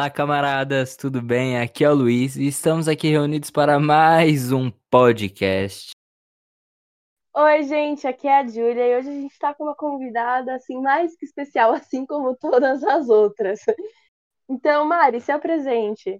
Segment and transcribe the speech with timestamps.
[0.00, 1.60] Olá, camaradas, tudo bem?
[1.60, 5.90] Aqui é o Luiz e estamos aqui reunidos para mais um podcast.
[7.36, 10.80] Oi, gente, aqui é a Júlia e hoje a gente está com uma convidada assim
[10.80, 13.60] mais que especial, assim como todas as outras.
[14.48, 16.18] Então, Mari, se apresente.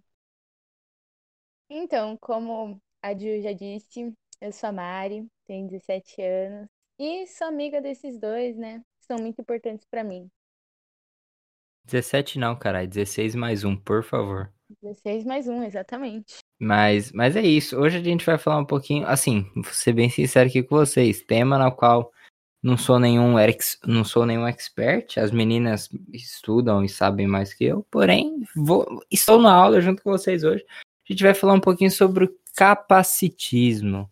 [1.71, 7.47] Então, como a Ju já disse, eu sou a Mari, tenho 17 anos e sou
[7.47, 8.83] amiga desses dois, né?
[8.99, 10.31] São muito importantes para mim.
[11.91, 14.53] 17 não, caralho, 16 mais um, por favor.
[14.83, 16.39] 16 mais um, exatamente.
[16.59, 17.77] Mas, mas é isso.
[17.77, 21.21] Hoje a gente vai falar um pouquinho, assim, vou ser bem sincero aqui com vocês.
[21.23, 22.13] Tema no qual
[22.63, 25.19] não sou nenhum ex, não sou nenhum expert.
[25.19, 27.85] As meninas estudam e sabem mais que eu.
[27.91, 30.65] Porém, vou, estou na aula junto com vocês hoje.
[31.09, 34.09] A gente vai falar um pouquinho sobre o capacitismo.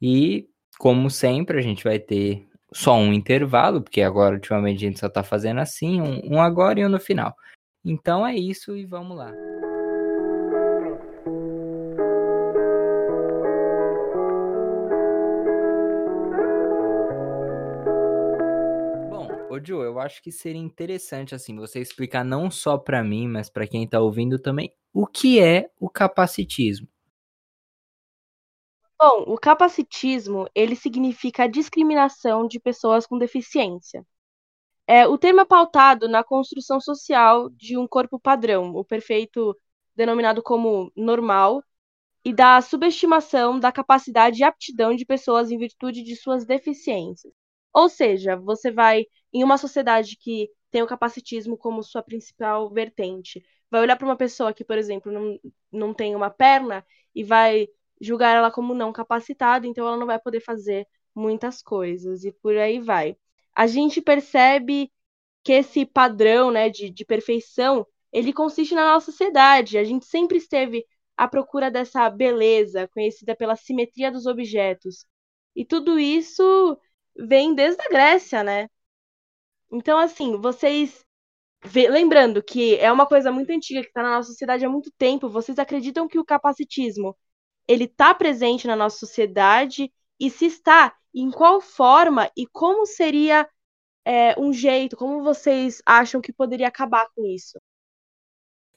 [0.00, 5.00] E, como sempre, a gente vai ter só um intervalo, porque agora ultimamente a gente
[5.00, 7.34] só tá fazendo assim, um, um agora e um no final.
[7.84, 9.32] Então é isso e vamos lá.
[19.70, 23.66] Ju, eu acho que seria interessante assim você explicar não só para mim, mas para
[23.66, 26.88] quem tá ouvindo também, o que é o capacitismo.
[29.00, 34.06] Bom, o capacitismo, ele significa a discriminação de pessoas com deficiência.
[34.86, 39.56] É, o termo é pautado na construção social de um corpo padrão, o perfeito
[39.96, 41.62] denominado como normal,
[42.24, 47.32] e da subestimação da capacidade e aptidão de pessoas em virtude de suas deficiências.
[47.74, 53.42] Ou seja, você vai em uma sociedade que tem o capacitismo como sua principal vertente,
[53.70, 55.38] vai olhar para uma pessoa que, por exemplo, não,
[55.72, 56.84] não tem uma perna
[57.14, 57.68] e vai
[58.00, 62.56] julgar ela como não capacitada, então ela não vai poder fazer muitas coisas e por
[62.56, 63.16] aí vai.
[63.54, 64.90] A gente percebe
[65.42, 69.78] que esse padrão né, de, de perfeição ele consiste na nossa sociedade.
[69.78, 70.84] A gente sempre esteve
[71.16, 75.06] à procura dessa beleza, conhecida pela simetria dos objetos.
[75.54, 76.78] E tudo isso
[77.16, 78.68] vem desde a Grécia, né?
[79.72, 81.04] Então, assim, vocês.
[81.74, 85.28] Lembrando que é uma coisa muito antiga que está na nossa sociedade há muito tempo,
[85.28, 87.14] vocês acreditam que o capacitismo
[87.70, 93.48] ele está presente na nossa sociedade e se está, em qual forma e como seria
[94.04, 97.58] é, um jeito, como vocês acham que poderia acabar com isso?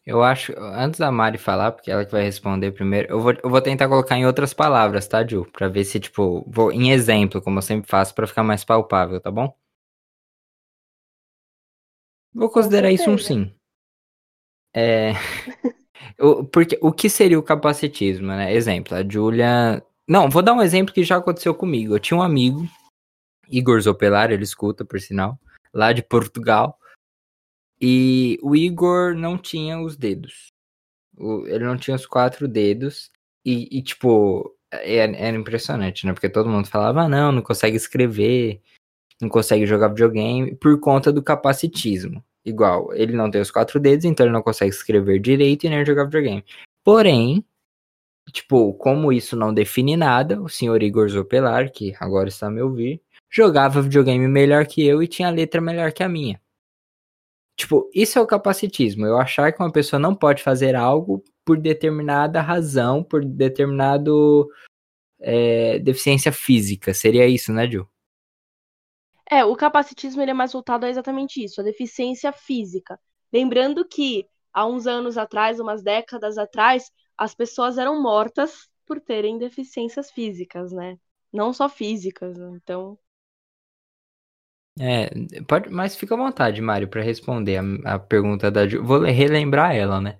[0.05, 3.49] Eu acho, antes da Mari falar, porque ela que vai responder primeiro, eu vou, eu
[3.49, 5.45] vou tentar colocar em outras palavras, tá, Ju?
[5.51, 9.19] Pra ver se, tipo, vou em exemplo, como eu sempre faço, para ficar mais palpável,
[9.21, 9.55] tá bom?
[12.33, 13.51] Vou considerar isso um sim.
[14.73, 15.13] É.
[16.19, 18.53] O, porque, o que seria o capacitismo, né?
[18.53, 19.83] Exemplo, a Julia.
[20.07, 21.95] Não, vou dar um exemplo que já aconteceu comigo.
[21.95, 22.67] Eu tinha um amigo,
[23.49, 25.39] Igor Zopelar, ele escuta, por sinal,
[25.73, 26.77] lá de Portugal.
[27.81, 30.47] E o Igor não tinha os dedos.
[31.17, 33.09] O, ele não tinha os quatro dedos.
[33.45, 36.13] E, e tipo, era, era, impressionante, né?
[36.13, 38.61] Porque todo mundo falava, ah, não, não consegue escrever,
[39.21, 42.93] não consegue jogar videogame, por conta do capacitismo igual.
[42.93, 46.05] Ele não tem os quatro dedos, então ele não consegue escrever direito e nem jogar
[46.05, 46.43] videogame.
[46.83, 47.45] Porém,
[48.31, 52.61] tipo, como isso não define nada, o senhor Igor Zopelar, que agora está a me
[52.61, 56.41] ouvir, jogava videogame melhor que eu e tinha letra melhor que a minha.
[57.55, 59.05] Tipo, isso é o capacitismo.
[59.05, 64.49] Eu achar que uma pessoa não pode fazer algo por determinada razão, por determinado
[65.19, 66.93] é, deficiência física.
[66.93, 67.87] Seria isso, né, Ju?
[69.33, 72.99] É, o capacitismo ele é mais voltado a exatamente isso, a deficiência física.
[73.33, 79.39] Lembrando que há uns anos atrás, umas décadas atrás, as pessoas eram mortas por terem
[79.39, 80.99] deficiências físicas, né?
[81.33, 82.51] Não só físicas, né?
[82.63, 82.95] então.
[84.79, 85.09] É,
[85.47, 88.83] pode, mas fica à vontade, Mário, para responder a, a, pergunta da Ju.
[88.83, 90.19] Vou relembrar ela, né?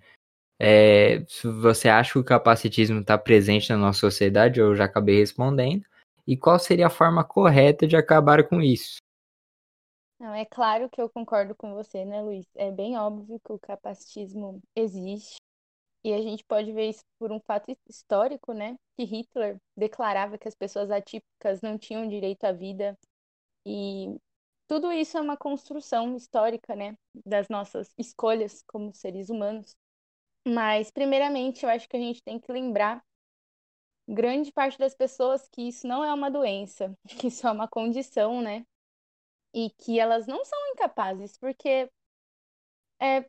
[0.59, 1.23] É,
[1.61, 5.85] você acha que o capacitismo está presente na nossa sociedade, eu já acabei respondendo.
[6.25, 9.02] E qual seria a forma correta de acabar com isso?
[10.23, 12.47] Não, é claro que eu concordo com você, né, Luiz?
[12.55, 15.35] É bem óbvio que o capacitismo existe.
[16.01, 18.77] E a gente pode ver isso por um fato histórico, né?
[18.95, 22.97] Que Hitler declarava que as pessoas atípicas não tinham direito à vida.
[23.65, 24.15] E
[24.65, 26.97] tudo isso é uma construção histórica, né?
[27.25, 29.75] Das nossas escolhas como seres humanos.
[30.47, 33.03] Mas, primeiramente, eu acho que a gente tem que lembrar,
[34.07, 38.41] grande parte das pessoas, que isso não é uma doença, que isso é uma condição,
[38.41, 38.65] né?
[39.53, 41.89] E que elas não são incapazes, porque
[42.99, 43.25] é,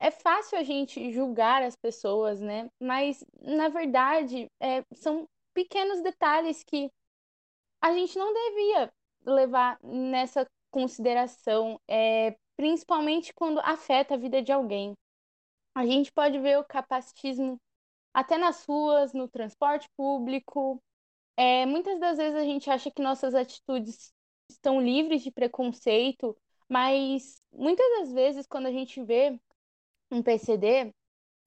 [0.00, 2.70] é fácil a gente julgar as pessoas, né?
[2.80, 6.90] Mas, na verdade, é, são pequenos detalhes que
[7.80, 8.92] a gente não devia
[9.24, 14.94] levar nessa consideração, é, principalmente quando afeta a vida de alguém.
[15.74, 17.58] A gente pode ver o capacitismo
[18.12, 20.82] até nas ruas, no transporte público.
[21.36, 24.12] É, muitas das vezes a gente acha que nossas atitudes
[24.48, 26.36] estão livres de preconceito,
[26.68, 29.38] mas muitas das vezes, quando a gente vê
[30.10, 30.92] um PCD,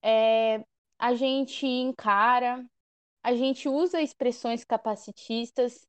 [0.03, 0.63] é,
[0.97, 2.65] a gente encara,
[3.23, 5.87] a gente usa expressões capacitistas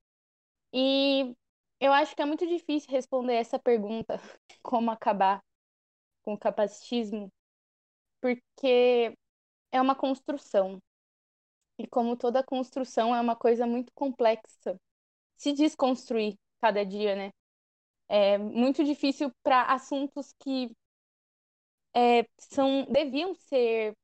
[0.72, 1.34] e
[1.80, 4.18] eu acho que é muito difícil responder essa pergunta,
[4.62, 5.42] como acabar
[6.22, 7.30] com o capacitismo,
[8.20, 9.16] porque
[9.72, 10.80] é uma construção.
[11.78, 14.78] E como toda construção é uma coisa muito complexa,
[15.36, 17.32] se desconstruir cada dia, né?
[18.08, 20.70] É muito difícil para assuntos que
[21.94, 23.94] é, são deviam ser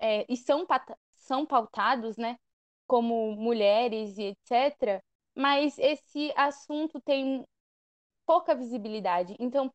[0.00, 0.66] é, e são,
[1.14, 2.36] são pautados, né?
[2.86, 5.02] Como mulheres e etc.
[5.36, 7.44] Mas esse assunto tem
[8.26, 9.36] pouca visibilidade.
[9.40, 9.72] Então,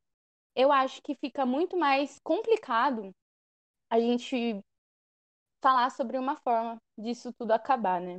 [0.56, 3.12] eu acho que fica muito mais complicado
[3.90, 4.62] a gente
[5.62, 8.18] falar sobre uma forma disso tudo acabar, né?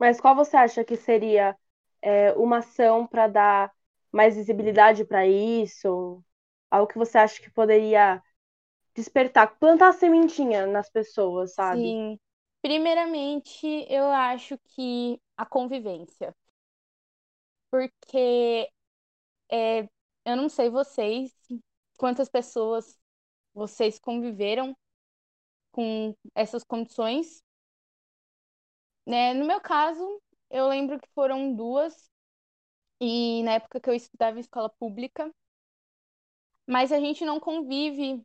[0.00, 1.56] Mas qual você acha que seria
[2.02, 3.72] é, uma ação para dar
[4.12, 6.22] mais visibilidade para isso?
[6.70, 8.22] Algo que você acha que poderia
[8.94, 11.82] despertar, plantar a sementinha nas pessoas, sabe?
[11.82, 12.18] Sim.
[12.60, 16.34] Primeiramente, eu acho que a convivência.
[17.70, 18.68] Porque
[19.50, 19.82] é,
[20.24, 21.32] eu não sei vocês,
[21.96, 22.98] quantas pessoas
[23.54, 24.76] vocês conviveram
[25.72, 27.42] com essas condições.
[29.06, 29.32] Né?
[29.34, 32.10] No meu caso, eu lembro que foram duas,
[33.00, 35.32] e na época que eu estudava em escola pública,
[36.66, 38.22] mas a gente não convive.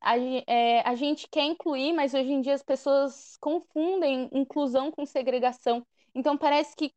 [0.00, 5.06] A, é, a gente quer incluir, mas hoje em dia as pessoas confundem inclusão com
[5.06, 5.86] segregação.
[6.14, 6.92] Então parece que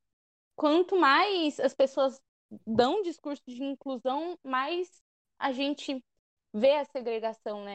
[0.56, 2.20] quanto mais as pessoas
[2.66, 4.90] dão discurso de inclusão, mais
[5.40, 6.04] a gente
[6.54, 7.74] vê a segregação, né?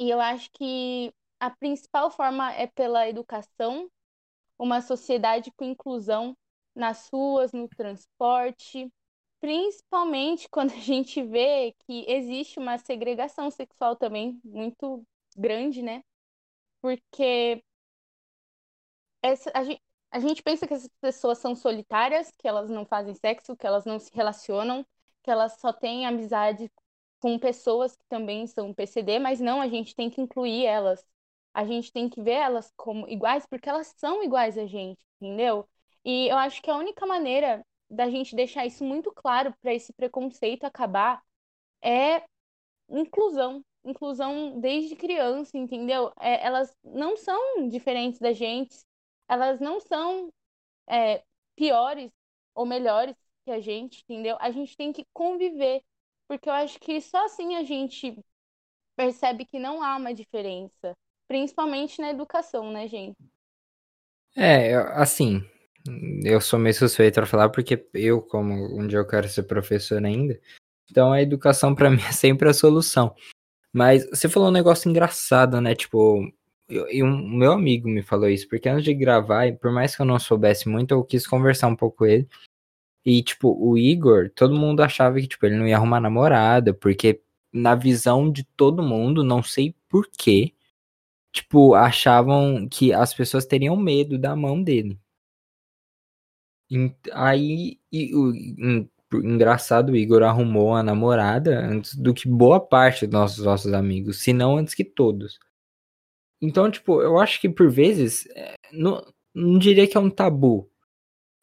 [0.00, 3.90] E eu acho que a principal forma é pela educação,
[4.60, 6.36] uma sociedade com inclusão
[6.74, 8.92] nas ruas, no transporte,
[9.40, 15.04] principalmente quando a gente vê que existe uma segregação sexual também muito
[15.36, 16.02] grande, né?
[16.82, 17.62] Porque
[19.22, 23.14] essa, a, gente, a gente pensa que essas pessoas são solitárias, que elas não fazem
[23.14, 24.84] sexo, que elas não se relacionam,
[25.22, 26.70] que elas só têm amizade
[27.20, 31.04] com pessoas que também são PCD, mas não, a gente tem que incluir elas
[31.54, 35.68] a gente tem que ver elas como iguais porque elas são iguais a gente, entendeu?
[36.04, 39.92] E eu acho que a única maneira da gente deixar isso muito claro para esse
[39.92, 41.22] preconceito acabar
[41.82, 42.22] é
[42.88, 43.64] inclusão.
[43.84, 46.12] Inclusão desde criança, entendeu?
[46.20, 48.76] É, elas não são diferentes da gente,
[49.28, 50.30] elas não são
[50.88, 51.24] é,
[51.56, 52.12] piores
[52.54, 54.36] ou melhores que a gente, entendeu?
[54.40, 55.82] A gente tem que conviver,
[56.28, 58.16] porque eu acho que só assim a gente
[58.96, 60.96] percebe que não há uma diferença
[61.30, 63.16] principalmente na educação, né, gente?
[64.36, 65.40] É, assim,
[66.24, 70.04] eu sou meio suspeito para falar porque eu, como um dia eu quero ser professor
[70.04, 70.40] ainda,
[70.90, 73.14] então a educação para mim é sempre a solução.
[73.72, 75.72] Mas você falou um negócio engraçado, né?
[75.72, 76.20] Tipo,
[76.68, 80.06] e um meu amigo me falou isso, porque antes de gravar, por mais que eu
[80.06, 82.28] não soubesse muito, eu quis conversar um pouco com ele.
[83.04, 87.22] E, tipo, o Igor, todo mundo achava que, tipo, ele não ia arrumar namorada, porque
[87.52, 90.54] na visão de todo mundo, não sei porquê,
[91.32, 94.98] tipo, achavam que as pessoas teriam medo da mão dele.
[97.12, 98.32] Aí, e, o,
[99.14, 104.22] engraçado, o Igor arrumou a namorada antes do que boa parte dos nossos, nossos amigos,
[104.22, 105.38] se não antes que todos.
[106.40, 110.70] Então, tipo, eu acho que por vezes, é, não, não diria que é um tabu,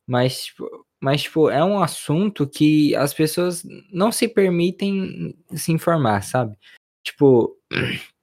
[0.08, 6.24] mas, tipo, mas, tipo, é um assunto que as pessoas não se permitem se informar,
[6.24, 6.58] sabe?
[7.04, 7.56] Tipo,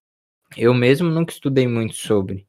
[0.57, 2.47] eu mesmo nunca estudei muito sobre.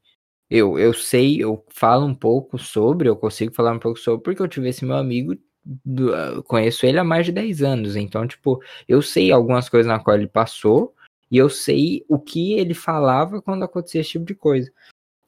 [0.49, 4.41] Eu, eu sei, eu falo um pouco sobre, eu consigo falar um pouco sobre, porque
[4.41, 7.95] eu tive esse meu amigo, do, uh, conheço ele há mais de 10 anos.
[7.95, 10.93] Então, tipo, eu sei algumas coisas na qual ele passou,
[11.31, 14.71] e eu sei o que ele falava quando acontecia esse tipo de coisa.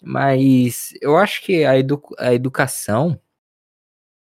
[0.01, 3.19] Mas eu acho que a, edu a educação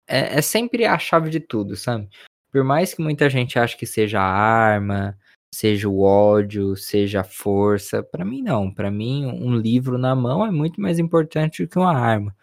[0.07, 2.07] é, é sempre a chave de tudo, sabe?
[2.51, 5.17] Por mais que muita gente ache que seja arma,
[5.55, 8.03] seja o ódio, seja a força.
[8.03, 8.69] Para mim, não.
[8.71, 12.35] Para mim, um livro na mão é muito mais importante do que uma arma.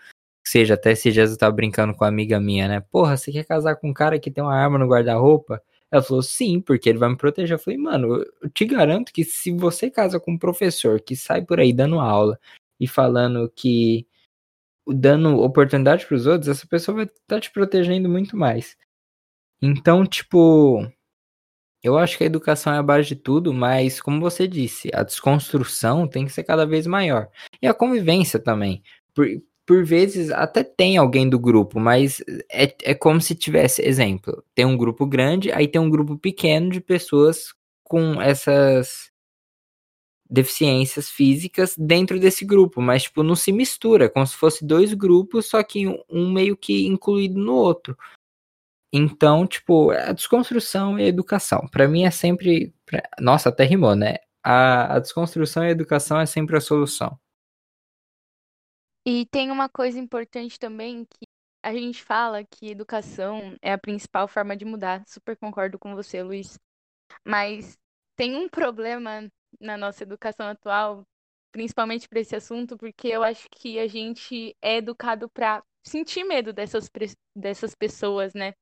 [0.47, 2.81] Seja, até se Jesus tá brincando com uma amiga minha, né?
[2.81, 5.62] Porra, você quer casar com um cara que tem uma arma no guarda-roupa?
[5.90, 7.54] Ela falou, sim, porque ele vai me proteger.
[7.54, 11.42] Eu falei, mano, eu te garanto que se você casa com um professor que sai
[11.42, 12.40] por aí dando aula
[12.81, 14.07] e falando que
[14.87, 18.76] dando oportunidade para os outros, essa pessoa vai estar tá te protegendo muito mais.
[19.61, 20.90] Então, tipo,
[21.83, 25.03] eu acho que a educação é a base de tudo, mas como você disse, a
[25.03, 27.29] desconstrução tem que ser cada vez maior.
[27.61, 28.83] E a convivência também.
[29.15, 29.27] Por,
[29.67, 34.65] por vezes até tem alguém do grupo, mas é, é como se tivesse, exemplo, tem
[34.65, 37.53] um grupo grande, aí tem um grupo pequeno de pessoas
[37.85, 39.11] com essas
[40.31, 45.47] deficiências físicas dentro desse grupo, mas tipo não se mistura, como se fosse dois grupos,
[45.47, 47.97] só que um meio que incluído no outro.
[48.92, 52.75] Então, tipo, a desconstrução e a educação, para mim é sempre,
[53.18, 54.16] nossa, até rimou, né?
[54.44, 57.18] A, a desconstrução e a educação é sempre a solução.
[59.06, 61.26] E tem uma coisa importante também que
[61.64, 65.02] a gente fala que educação é a principal forma de mudar.
[65.06, 66.58] Super concordo com você, Luiz.
[67.26, 67.78] Mas
[68.16, 69.28] tem um problema
[69.61, 71.04] na nossa educação atual,
[71.52, 76.52] principalmente para esse assunto, porque eu acho que a gente é educado para sentir medo
[76.52, 76.90] dessas,
[77.34, 78.54] dessas pessoas, né?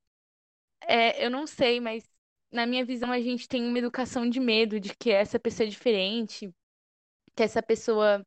[0.83, 2.05] É, eu não sei, mas
[2.53, 5.71] na minha visão a gente tem uma educação de medo de que essa pessoa é
[5.71, 6.51] diferente,
[7.37, 8.25] que essa pessoa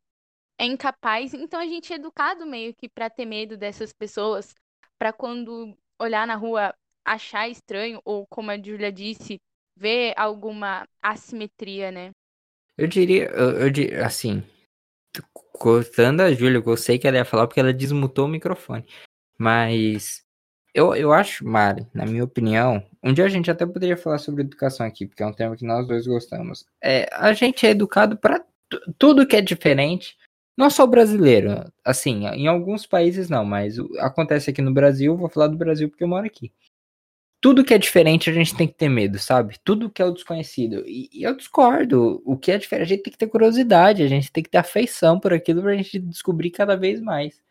[0.58, 1.34] é incapaz.
[1.34, 4.54] Então a gente é educado meio que para ter medo dessas pessoas,
[4.98, 6.74] para quando olhar na rua
[7.06, 9.42] achar estranho ou como a Julia disse,
[9.76, 12.12] ver alguma assimetria, né?
[12.78, 14.44] Eu diria, eu, eu assim,
[15.52, 18.86] cortando a Júlia, eu sei que ela ia falar porque ela desmutou o microfone.
[19.38, 20.23] Mas
[20.74, 24.42] eu, eu acho, Mari, na minha opinião, um dia a gente até poderia falar sobre
[24.42, 26.66] educação aqui, porque é um tema que nós dois gostamos.
[26.82, 28.44] É, a gente é educado para
[28.98, 30.18] tudo que é diferente,
[30.58, 35.30] não só o brasileiro, assim, em alguns países não, mas acontece aqui no Brasil, vou
[35.30, 36.52] falar do Brasil porque eu moro aqui
[37.44, 39.58] tudo que é diferente a gente tem que ter medo, sabe?
[39.66, 40.82] Tudo que é o desconhecido.
[40.88, 42.22] E, e, eu discordo.
[42.24, 44.60] O que é diferente, a gente tem que ter curiosidade, a gente tem que ter
[44.60, 47.44] afeição por aquilo pra gente descobrir cada vez mais.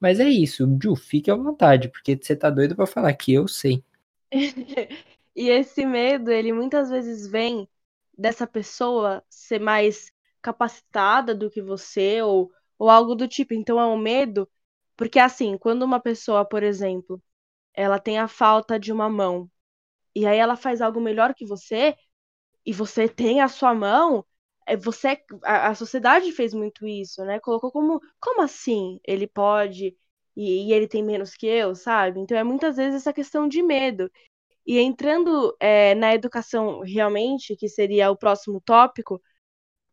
[0.00, 3.46] Mas é isso, Ju, fique à vontade, porque você tá doido pra falar que eu
[3.46, 3.84] sei.
[5.34, 7.68] e esse medo, ele muitas vezes vem
[8.16, 13.54] dessa pessoa ser mais capacitada do que você, ou, ou algo do tipo.
[13.54, 14.48] Então é um medo,
[14.96, 17.22] porque assim, quando uma pessoa, por exemplo,
[17.74, 19.50] ela tem a falta de uma mão,
[20.14, 21.96] e aí ela faz algo melhor que você,
[22.66, 24.24] e você tem a sua mão,
[24.76, 27.40] você a, a sociedade fez muito isso, né?
[27.40, 29.96] Colocou como como assim ele pode
[30.36, 32.20] e, e, ele tem menos que eu, sabe?
[32.20, 34.10] Então é muitas vezes essa questão de medo.
[34.66, 39.20] E entrando é, na educação realmente, que seria o próximo tópico,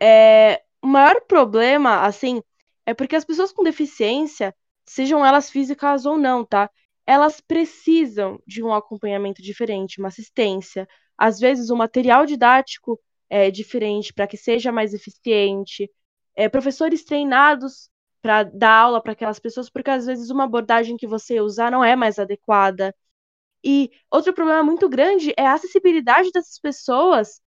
[0.02, 2.42] é, o maior problema, assim,
[2.86, 4.56] é porque as pessoas com deficiência,
[4.86, 6.70] sejam elas físicas ou não, tá?
[7.08, 10.88] elas precisam de um acompanhamento diferente, uma assistência.
[11.18, 15.90] Às vezes, o material didático é diferente para que seja mais eficiente.
[16.36, 17.90] É, professores treinados
[18.22, 21.84] para dar aula para aquelas pessoas, porque às vezes uma abordagem que você usar não
[21.84, 22.96] é mais adequada.
[23.64, 27.42] E outro problema muito grande é a acessibilidade dessas pessoas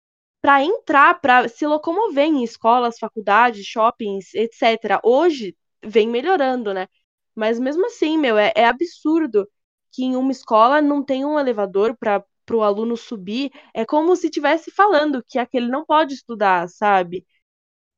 [0.40, 5.00] para entrar, para se locomover em escolas, faculdades, shoppings, etc.
[5.04, 6.88] Hoje vem melhorando, né?
[7.34, 9.48] Mas mesmo assim, meu, é, é absurdo
[9.92, 12.24] que em uma escola não tem um elevador para
[12.54, 13.50] o aluno subir.
[13.74, 17.26] É como se estivesse falando que aquele não pode estudar, sabe?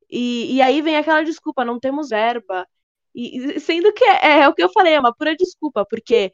[0.08, 2.66] E, e aí vem aquela desculpa, não temos verba.
[3.14, 6.32] E, sendo que é, é o que eu falei, é uma pura desculpa, porque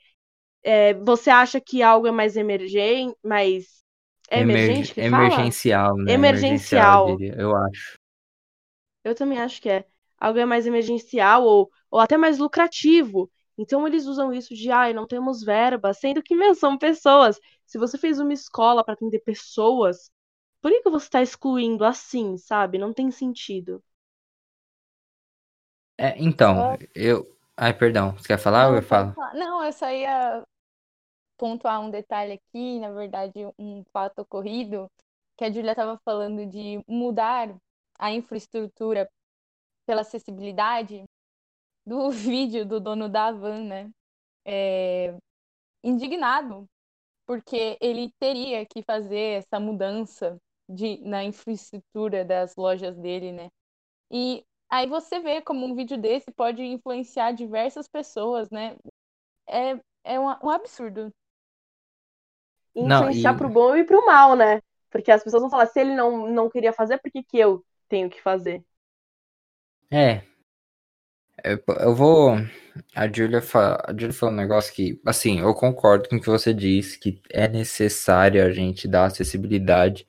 [0.62, 3.82] é, você acha que algo é mais emergente, mais
[4.30, 6.12] é emergente Emer emergencial, né?
[6.12, 7.98] Emergencial, emergencial eu, eu acho.
[9.02, 9.84] Eu também acho que é.
[10.18, 13.30] Algo é mais emergencial ou ou até mais lucrativo.
[13.56, 17.38] Então eles usam isso de, ai, não temos verba, sendo que, meu, são pessoas.
[17.66, 20.10] Se você fez uma escola para atender pessoas,
[20.60, 22.78] por que, que você está excluindo assim, sabe?
[22.78, 23.82] Não tem sentido.
[25.96, 27.32] É, então, eu.
[27.56, 29.14] Ai, perdão, você quer falar não, ou eu falo?
[29.34, 30.44] Não, eu só ia
[31.36, 34.90] pontuar um detalhe aqui, na verdade, um fato ocorrido,
[35.36, 37.54] que a Julia estava falando de mudar
[37.98, 39.08] a infraestrutura
[39.86, 41.04] pela acessibilidade
[41.86, 43.90] do vídeo do dono da van, né?
[44.44, 45.16] É,
[45.82, 46.68] indignado,
[47.26, 50.38] porque ele teria que fazer essa mudança
[50.68, 53.50] de, na infraestrutura das lojas dele, né?
[54.10, 58.76] E aí você vê como um vídeo desse pode influenciar diversas pessoas, né?
[59.46, 61.12] É, é um, um absurdo.
[62.74, 63.38] Influenciar não, e...
[63.38, 64.60] pro bom e pro mal, né?
[64.90, 67.64] Porque as pessoas vão falar, se ele não, não queria fazer, por que, que eu
[67.88, 68.64] tenho que fazer?
[69.90, 70.22] É,
[71.42, 72.36] eu vou.
[72.94, 73.82] A Julia, fa...
[73.86, 77.20] a Julia falou um negócio que, assim, eu concordo com o que você disse, que
[77.30, 80.06] é necessário a gente dar acessibilidade,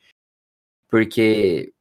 [0.89, 1.73] porque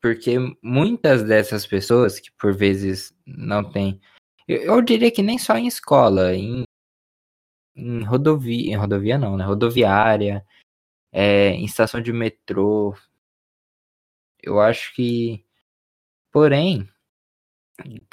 [0.00, 4.00] porque muitas dessas pessoas que por vezes não tem.
[4.48, 6.64] Eu, eu diria que nem só em escola, em,
[7.76, 8.72] em rodovia.
[8.72, 9.44] Em rodovia não, né?
[9.44, 10.44] Rodoviária.
[11.12, 12.94] é, em estação de metrô.
[14.42, 15.44] Eu acho que.
[16.32, 16.88] Porém,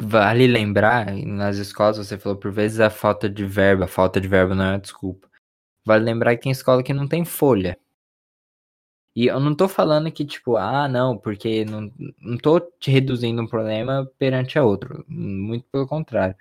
[0.01, 4.27] vale lembrar, nas escolas você falou por vezes a falta de verba, a falta de
[4.27, 5.29] verba não é desculpa.
[5.86, 7.77] Vale lembrar que tem escola que não tem folha.
[9.15, 13.41] E eu não tô falando que, tipo, ah, não, porque não, não tô te reduzindo
[13.41, 15.03] um problema perante a outro.
[15.07, 16.36] Muito pelo contrário.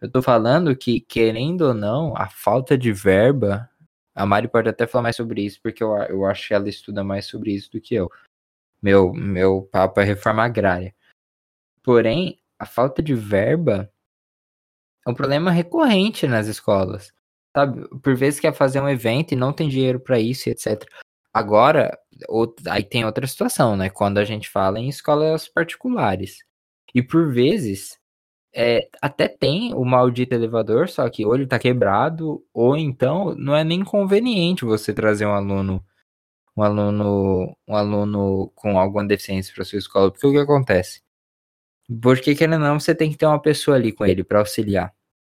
[0.00, 3.70] Eu tô falando que, querendo ou não, a falta de verba.
[4.14, 7.02] A Mari pode até falar mais sobre isso, porque eu, eu acho que ela estuda
[7.02, 8.10] mais sobre isso do que eu.
[8.82, 10.94] Meu, meu papo é reforma agrária.
[11.86, 13.88] Porém, a falta de verba
[15.06, 17.12] é um problema recorrente nas escolas.
[17.56, 17.88] Sabe?
[18.02, 20.84] Por vezes quer fazer um evento e não tem dinheiro para isso, etc.
[21.32, 21.96] Agora,
[22.68, 23.88] aí tem outra situação, né?
[23.88, 26.38] Quando a gente fala em escolas particulares.
[26.92, 27.98] E por vezes,
[28.52, 33.54] é, até tem o maldito elevador, só que ou ele tá quebrado, ou então não
[33.54, 35.84] é nem conveniente você trazer um aluno,
[36.56, 41.05] um aluno, um aluno com alguma deficiência para sua escola, porque o que acontece?
[42.02, 44.92] Porque querendo ou não, você tem que ter uma pessoa ali com ele para auxiliar,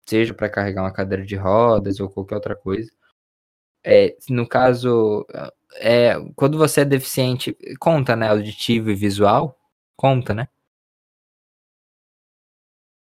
[0.07, 2.91] seja para carregar uma cadeira de rodas ou qualquer outra coisa.
[3.85, 5.27] É, no caso,
[5.77, 8.29] é, quando você é deficiente, conta, né?
[8.29, 9.59] Auditivo e visual?
[9.97, 10.49] Conta, né?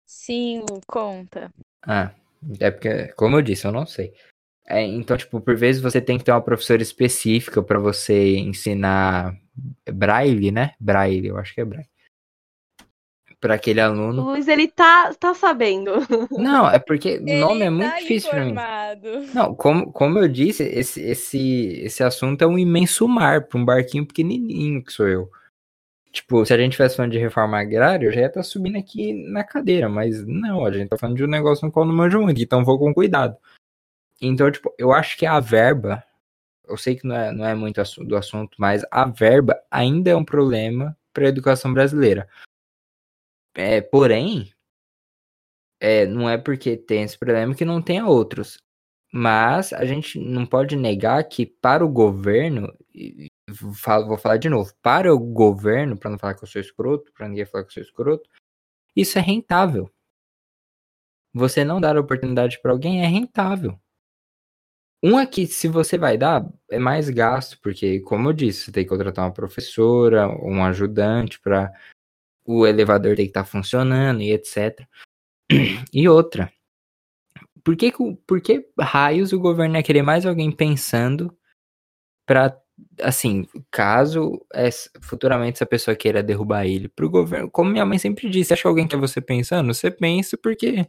[0.04, 1.52] Sim, conta.
[1.82, 2.12] Ah,
[2.60, 4.12] é porque, como eu disse, eu não sei.
[4.66, 9.36] É, então, tipo, por vezes você tem que ter uma professora específica para você ensinar
[9.92, 10.74] braille, né?
[10.80, 11.88] Braille, eu acho que é braille.
[13.46, 14.24] Para aquele aluno.
[14.24, 15.92] Luiz, ele tá, tá sabendo.
[16.32, 18.54] Não, é porque o nome é muito tá difícil para mim.
[19.32, 23.64] Não, como, como eu disse, esse, esse, esse assunto é um imenso mar para um
[23.64, 25.30] barquinho pequenininho que sou eu.
[26.10, 28.76] Tipo, se a gente tivesse falando de reforma agrária, eu já ia estar tá subindo
[28.76, 31.94] aqui na cadeira, mas não, a gente tá falando de um negócio no qual não
[31.94, 33.36] manjo muito, então vou com cuidado.
[34.20, 36.02] Então, tipo, eu acho que a verba,
[36.66, 40.16] eu sei que não é, não é muito do assunto, mas a verba ainda é
[40.16, 42.28] um problema para a educação brasileira.
[43.56, 44.52] É, porém,
[45.80, 48.58] é, não é porque tem esse problema que não tenha outros.
[49.12, 52.70] Mas a gente não pode negar que para o governo,
[53.48, 57.28] vou falar de novo, para o governo, para não falar que eu sou escroto, para
[57.28, 58.28] ninguém falar que eu sou escroto,
[58.94, 59.90] isso é rentável.
[61.32, 63.78] Você não dar oportunidade para alguém é rentável.
[65.02, 68.84] Um aqui, se você vai dar, é mais gasto, porque, como eu disse, você tem
[68.84, 71.72] que contratar uma professora, um ajudante para
[72.46, 74.86] o elevador tem que estar tá funcionando e etc.
[75.92, 76.52] E outra,
[77.62, 77.92] por que,
[78.26, 81.36] por que raios o governo ia querer mais alguém pensando
[82.26, 82.56] para
[83.00, 84.44] assim, caso
[85.00, 88.86] futuramente essa pessoa queira derrubar ele pro governo, como minha mãe sempre disse, acha alguém
[88.86, 90.86] que é você pensando, você pensa porque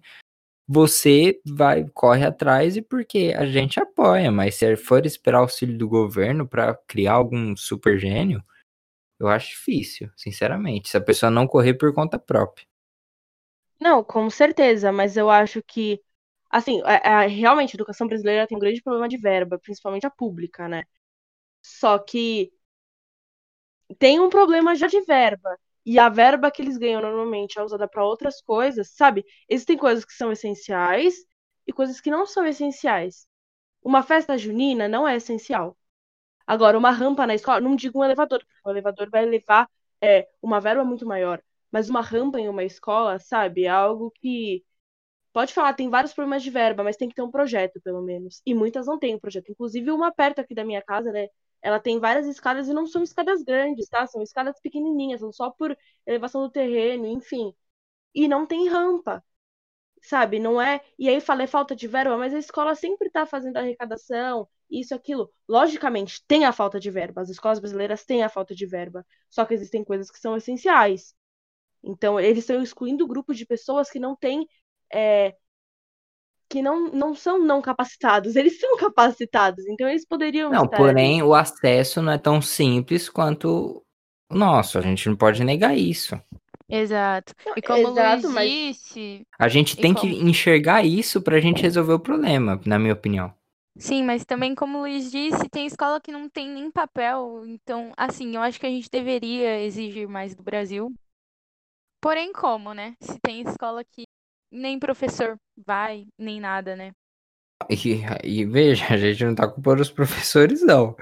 [0.68, 5.88] você vai corre atrás e porque a gente apoia, mas se for esperar auxílio do
[5.88, 8.44] governo para criar algum super gênio,
[9.20, 12.66] eu acho difícil, sinceramente, se a pessoa não correr por conta própria.
[13.80, 16.02] Não, com certeza, mas eu acho que
[16.50, 20.12] assim, a, a, realmente a educação brasileira tem um grande problema de verba, principalmente a
[20.12, 20.84] pública, né?
[21.64, 22.52] Só que
[24.00, 25.58] tem um problema já de verba.
[25.86, 29.24] E a verba que eles ganham normalmente é usada para outras coisas, sabe?
[29.50, 31.16] Existem coisas que são essenciais
[31.66, 33.26] e coisas que não são essenciais.
[33.84, 35.78] Uma festa junina não é essencial.
[36.48, 39.70] Agora, uma rampa na escola, não digo um elevador, porque o elevador vai levar
[40.02, 41.42] é, uma verba muito maior.
[41.72, 43.66] Mas uma rampa em uma escola, sabe?
[43.66, 44.66] É algo que.
[45.34, 48.42] Pode falar, tem vários problemas de verba, mas tem que ter um projeto, pelo menos.
[48.46, 49.52] E muitas não têm um projeto.
[49.52, 51.28] Inclusive, uma perto aqui da minha casa, né?
[51.62, 54.06] ela tem várias escadas e não são escadas grandes, tá?
[54.08, 57.54] São escadas pequenininhas, são só por elevação do terreno, enfim.
[58.16, 59.24] E não tem rampa,
[60.02, 60.40] sabe?
[60.40, 60.82] Não é.
[61.00, 65.32] E aí falei falta de verba, mas a escola sempre tá fazendo arrecadação, isso, aquilo.
[65.48, 67.22] Logicamente, tem a falta de verba.
[67.22, 69.06] As escolas brasileiras têm a falta de verba.
[69.30, 71.16] Só que existem coisas que são essenciais.
[71.84, 74.48] Então, eles estão excluindo grupos de pessoas que não têm
[74.92, 75.36] é,
[76.50, 80.50] que não, não são não capacitados, eles são capacitados, então eles poderiam.
[80.50, 81.30] Não, porém, ali.
[81.30, 83.84] o acesso não é tão simples quanto
[84.30, 86.20] o nosso, a gente não pode negar isso.
[86.70, 87.34] Exato.
[87.56, 88.50] E como Exato, o Luiz mas...
[88.50, 89.28] disse.
[89.40, 90.12] A gente tem como...
[90.12, 93.34] que enxergar isso pra gente resolver o problema, na minha opinião.
[93.80, 97.44] Sim, mas também, como o Luiz disse, tem escola que não tem nem papel.
[97.46, 100.94] Então, assim, eu acho que a gente deveria exigir mais do Brasil.
[102.02, 102.96] Porém, como, né?
[103.00, 104.04] Se tem escola que
[104.52, 106.92] nem professor vai, nem nada, né?
[107.70, 110.96] E, e veja, a gente não tá culpando os professores, não.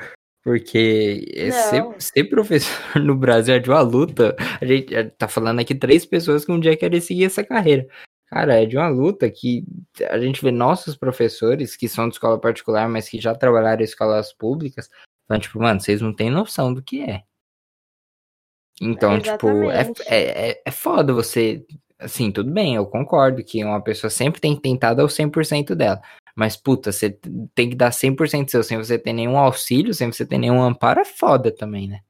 [0.44, 4.36] Porque ser, ser, professor no Brasil é de uma luta.
[4.62, 7.88] A gente tá falando aqui três pessoas que um dia querem seguir essa carreira.
[8.36, 9.64] Cara, é de uma luta que
[10.10, 13.86] a gente vê nossos professores, que são de escola particular, mas que já trabalharam em
[13.86, 14.90] escolas públicas,
[15.24, 17.24] Então, tipo, mano, vocês não têm noção do que é.
[18.82, 21.66] Então, tipo, é, é, é, é foda você.
[21.98, 25.74] Assim, tudo bem, eu concordo que uma pessoa sempre tem que tentar dar o 100%
[25.74, 26.02] dela.
[26.36, 27.18] Mas, puta, você
[27.56, 31.00] tem que dar 100% seu sem você ter nenhum auxílio, sem você ter nenhum amparo,
[31.00, 32.02] é foda também, né?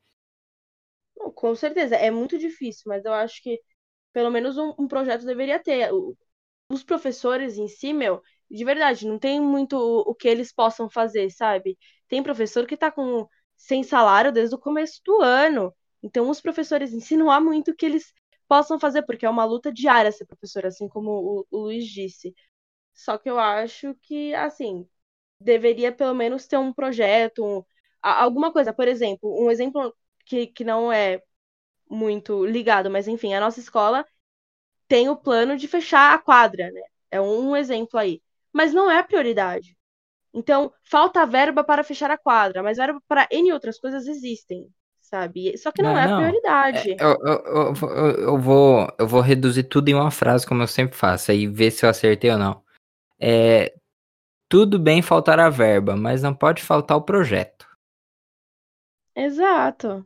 [1.15, 3.59] Não, com certeza, é muito difícil, mas eu acho que
[4.15, 5.91] pelo menos um, um projeto deveria ter.
[6.69, 10.89] Os professores em si, meu, de verdade, não tem muito o, o que eles possam
[10.89, 11.77] fazer, sabe?
[12.07, 15.73] Tem professor que tá com sem salário desde o começo do ano.
[16.03, 18.13] Então, os professores em si não há muito o que eles
[18.47, 22.33] possam fazer, porque é uma luta diária ser professor, assim como o, o Luiz disse.
[22.93, 24.87] Só que eu acho que, assim,
[25.39, 27.63] deveria pelo menos ter um projeto, um-
[28.01, 28.73] alguma coisa.
[28.73, 31.21] Por exemplo, um exemplo que, que não é
[31.89, 34.05] muito ligado, mas enfim, a nossa escola
[34.87, 36.81] tem o plano de fechar a quadra, né?
[37.11, 38.21] É um exemplo aí.
[38.53, 39.77] Mas não é a prioridade.
[40.33, 44.67] Então, falta verba para fechar a quadra, mas verba para N outras coisas existem,
[44.99, 45.57] sabe?
[45.57, 46.17] Só que não, Não, é a não.
[46.17, 46.91] prioridade.
[46.91, 50.67] É, eu, eu, eu, eu vou, eu vou reduzir tudo em uma frase, como eu
[50.67, 52.61] sempre faço, aí ver se eu acertei ou não.
[53.19, 53.73] É,
[54.49, 57.65] tudo bem faltar a verba, mas não pode faltar o projeto.
[59.15, 60.05] Exato.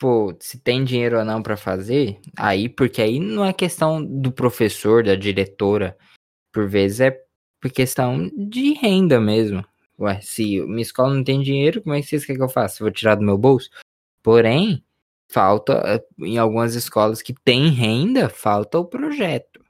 [0.00, 4.32] Tipo, se tem dinheiro ou não pra fazer, aí, porque aí não é questão do
[4.32, 5.94] professor, da diretora,
[6.50, 7.10] por vezes é
[7.60, 9.62] por questão de renda mesmo.
[9.98, 12.82] Ué, se minha escola não tem dinheiro, como é que vocês querem que eu faça?
[12.82, 13.68] Vou tirar do meu bolso?
[14.22, 14.82] Porém,
[15.30, 19.62] falta, em algumas escolas que têm renda, falta o projeto.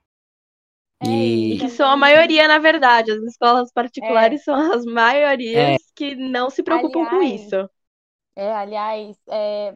[1.03, 3.11] É, E- E que são a maioria, na verdade.
[3.11, 5.77] As escolas particulares são as maiorias É.
[5.97, 7.69] que não se preocupam com Aliás, isso.
[8.37, 9.75] É, aliás, é,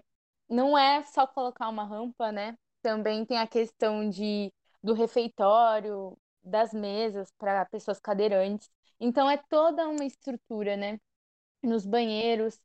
[0.55, 2.57] não é só colocar uma rampa, né?
[2.83, 8.71] Também tem a questão de, do refeitório, das mesas para pessoas cadeirantes.
[9.01, 10.99] Então é toda uma estrutura, né?
[11.63, 12.61] Nos banheiros.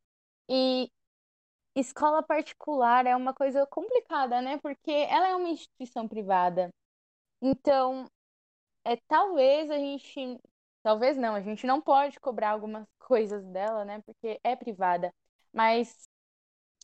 [0.50, 0.92] E
[1.76, 4.58] escola particular é uma coisa complicada, né?
[4.60, 6.70] Porque ela é uma instituição privada.
[7.42, 8.08] Então,
[8.86, 10.40] é talvez a gente,
[10.84, 14.02] talvez não, a gente não pode cobrar algumas coisas dela, né?
[14.06, 15.14] Porque é privada.
[15.54, 16.09] Mas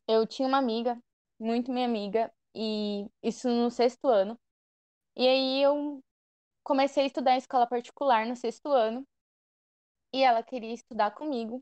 [0.07, 0.97] eu tinha uma amiga,
[1.39, 4.37] muito minha amiga, e isso no sexto ano.
[5.15, 6.01] E aí eu
[6.63, 9.05] comecei a estudar em escola particular no sexto ano,
[10.11, 11.61] e ela queria estudar comigo.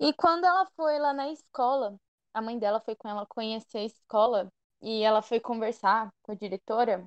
[0.00, 1.96] E quando ela foi lá na escola,
[2.34, 4.48] a mãe dela foi com ela conhecer a escola,
[4.82, 7.06] e ela foi conversar com a diretora.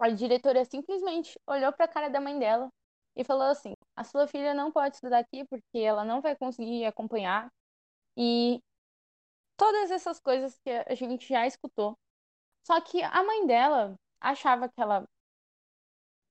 [0.00, 2.68] A diretora simplesmente olhou para a cara da mãe dela
[3.16, 6.84] e falou assim: A sua filha não pode estudar aqui porque ela não vai conseguir
[6.86, 7.48] acompanhar.
[8.16, 8.60] E
[9.56, 11.98] todas essas coisas que a gente já escutou.
[12.66, 15.06] Só que a mãe dela achava que ela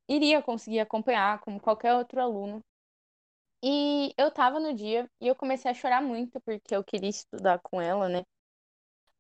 [0.09, 2.61] iria conseguir acompanhar como qualquer outro aluno.
[3.63, 7.59] E eu tava no dia e eu comecei a chorar muito porque eu queria estudar
[7.59, 8.23] com ela, né?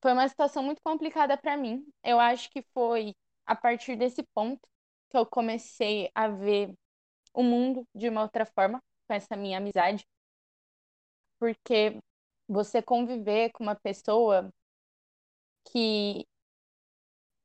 [0.01, 1.85] Foi uma situação muito complicada para mim.
[2.03, 3.13] Eu acho que foi
[3.45, 4.61] a partir desse ponto
[5.09, 6.73] que eu comecei a ver
[7.33, 10.05] o mundo de uma outra forma com essa minha amizade.
[11.37, 11.99] Porque
[12.49, 14.51] você conviver com uma pessoa
[15.71, 16.27] que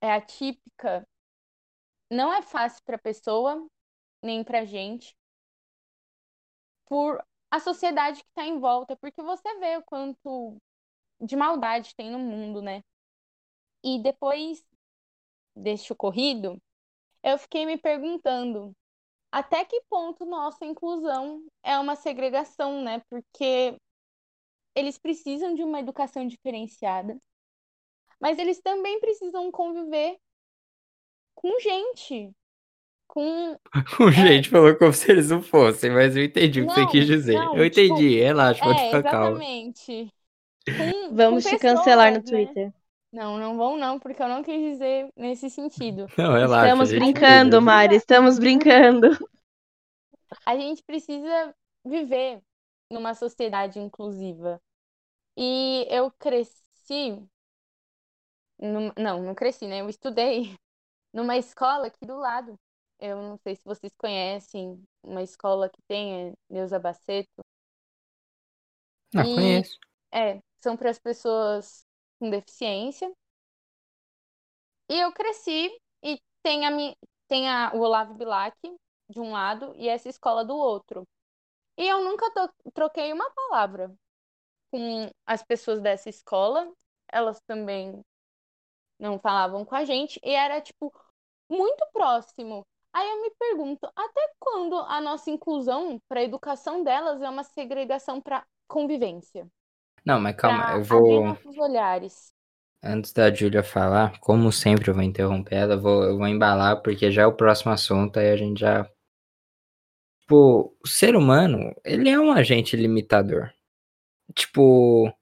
[0.00, 1.04] é atípica
[2.10, 3.66] não é fácil para a pessoa,
[4.22, 5.14] nem para gente,
[6.86, 10.56] por a sociedade que está em volta, porque você vê o quanto
[11.20, 12.82] de maldade tem no mundo, né?
[13.82, 14.64] E depois
[15.56, 16.60] deste ocorrido,
[17.22, 18.72] eu fiquei me perguntando
[19.32, 23.02] até que ponto nossa inclusão é uma segregação, né?
[23.10, 23.76] Porque
[24.74, 27.18] eles precisam de uma educação diferenciada,
[28.20, 30.18] mas eles também precisam conviver
[31.36, 32.34] com gente,
[33.08, 33.58] com
[34.00, 36.86] O gente falou como se eles não fossem, mas eu entendi o que você Não,
[36.86, 37.50] quis dizer.
[37.50, 39.44] não, eu tipo, entendi, relaxa, pode É, ficar calma.
[39.44, 40.12] exatamente.
[40.70, 42.56] Com, Vamos com te cancelar no pessoas, né?
[42.62, 42.72] Twitter.
[43.12, 46.08] Não, não vão não, porque eu não quis dizer nesse sentido.
[46.18, 46.74] Não, relaxa.
[46.74, 47.60] Estamos brincando.
[47.62, 49.10] Mari, estamos brincando.
[50.46, 52.42] A gente precisa viver
[52.90, 54.60] numa sociedade inclusiva.
[55.36, 57.28] E eu cresci.
[58.58, 59.80] num- Não, não cresci, né?
[59.80, 60.56] Eu estudei
[61.12, 62.58] numa escola aqui do lado.
[63.00, 67.44] Eu não sei se vocês conhecem uma escola que tem, é Neuza Baceto.
[69.12, 69.78] Não, E- conheço.
[70.12, 71.84] É, são para as pessoas
[72.18, 73.10] com deficiência.
[74.90, 75.70] E eu cresci
[76.02, 76.70] e tem, a,
[77.28, 78.56] tem a, o Olavo Bilac
[79.08, 81.06] de um lado e essa escola do outro.
[81.78, 82.26] E eu nunca
[82.74, 83.94] troquei uma palavra
[84.74, 86.68] com as pessoas dessa escola.
[87.12, 88.00] Elas também
[88.98, 90.92] não falavam com a gente e era, tipo,
[91.48, 92.66] muito próximo.
[92.92, 97.44] Aí eu me pergunto, até quando a nossa inclusão para a educação delas é uma
[97.44, 99.46] segregação para convivência.
[100.04, 101.38] Não, mas calma, pra eu vou.
[101.56, 102.32] olhares.
[102.82, 106.82] Antes da Júlia falar, como sempre eu vou interromper ela, eu vou, eu vou embalar,
[106.82, 108.84] porque já é o próximo assunto, aí a gente já.
[110.22, 113.52] Tipo, o ser humano, ele é um agente limitador.
[114.32, 115.12] Tipo,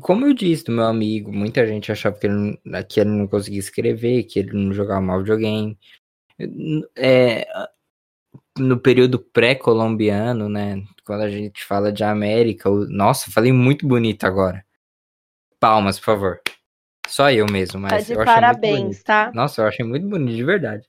[0.00, 3.26] como eu disse do meu amigo, muita gente achava que ele, não- que ele não
[3.26, 5.76] conseguia escrever, que ele não jogava mal videogame.
[6.96, 7.46] É,
[8.58, 10.82] no período pré-colombiano, né?
[11.04, 14.64] Quando a gente fala de América, o- nossa, falei muito bonito agora.
[15.58, 16.40] Palmas, por favor.
[17.06, 19.04] Só eu mesmo, Tá mas de eu achei muito parabéns, bonito.
[19.04, 19.32] tá?
[19.34, 20.86] Nossa, eu achei muito bonito, de verdade.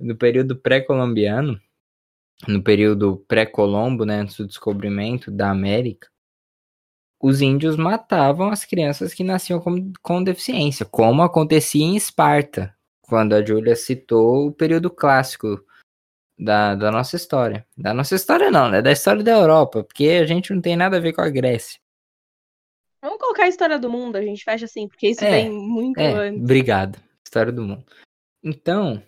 [0.00, 1.60] No período pré-colombiano,
[2.46, 6.08] no período pré-colombo, né, antes do descobrimento da América,
[7.20, 13.34] os índios matavam as crianças que nasciam com, com deficiência, como acontecia em Esparta, quando
[13.34, 15.64] a Júlia citou o período clássico
[16.38, 17.66] da, da nossa história.
[17.76, 18.80] Da nossa história não, né?
[18.80, 21.80] Da história da Europa, porque a gente não tem nada a ver com a Grécia.
[23.02, 25.98] Vamos colocar a história do mundo, a gente fecha assim, porque isso É, vem muito
[26.00, 26.42] É, antes.
[26.42, 26.98] obrigado.
[27.24, 27.84] História do mundo.
[28.42, 29.02] Então,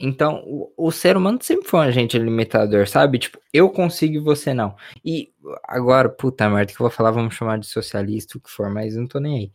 [0.00, 3.18] então o, o ser humano sempre foi um agente limitador, sabe?
[3.18, 4.74] Tipo, eu consigo e você não.
[5.04, 5.32] E
[5.64, 8.96] agora, puta merda, que eu vou falar, vamos chamar de socialista, o que for, mas
[8.96, 9.52] não tô nem aí.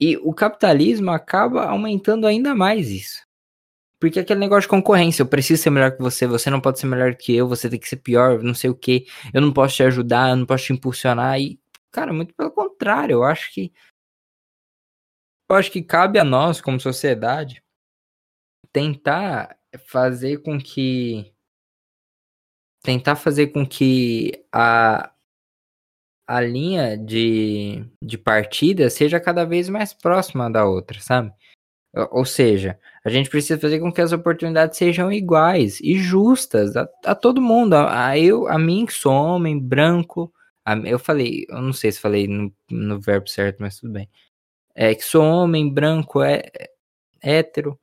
[0.00, 3.22] E o capitalismo acaba aumentando ainda mais isso.
[4.00, 6.86] Porque aquele negócio de concorrência, eu preciso ser melhor que você, você não pode ser
[6.86, 9.76] melhor que eu, você tem que ser pior, não sei o que, eu não posso
[9.76, 11.60] te ajudar, eu não posso te impulsionar, e,
[11.92, 13.72] cara, muito pelo contrário, eu acho que
[15.50, 17.62] eu acho que cabe a nós, como sociedade,
[18.72, 21.32] tentar fazer com que
[22.82, 25.12] tentar fazer com que a
[26.26, 31.32] a linha de, de partida seja cada vez mais próxima da outra, sabe?
[31.94, 36.76] Ou ou seja, a gente precisa fazer com que as oportunidades sejam iguais e justas
[36.76, 37.74] a, a todo mundo.
[37.74, 40.32] A, a eu, a mim que sou homem, branco,
[40.64, 44.08] a- eu falei, eu não sei se falei no, no verbo certo, mas tudo bem.
[44.74, 46.42] É que sou homem, branco, é,
[47.22, 47.78] é hétero.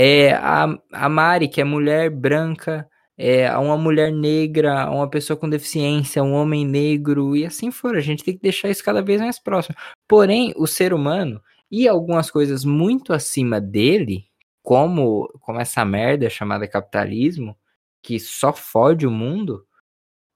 [0.00, 5.50] É a, a Mari, que é mulher branca, é uma mulher negra, uma pessoa com
[5.50, 7.96] deficiência, um homem negro, e assim for.
[7.96, 9.74] A gente tem que deixar isso cada vez mais próximo.
[10.06, 14.26] Porém, o ser humano e algumas coisas muito acima dele,
[14.62, 17.56] como, como essa merda chamada capitalismo,
[18.00, 19.66] que só fode o mundo.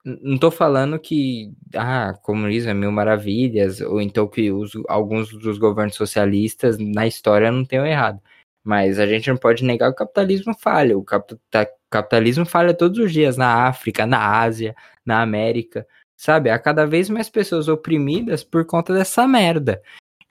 [0.03, 5.57] Não tô falando que ah, comunismo é mil maravilhas, ou então que os, alguns dos
[5.57, 8.19] governos socialistas na história não tenham errado.
[8.63, 10.97] Mas a gente não pode negar que o capitalismo falha.
[10.97, 15.85] O capita- capitalismo falha todos os dias na África, na Ásia, na América.
[16.15, 16.49] Sabe?
[16.49, 19.81] Há cada vez mais pessoas oprimidas por conta dessa merda.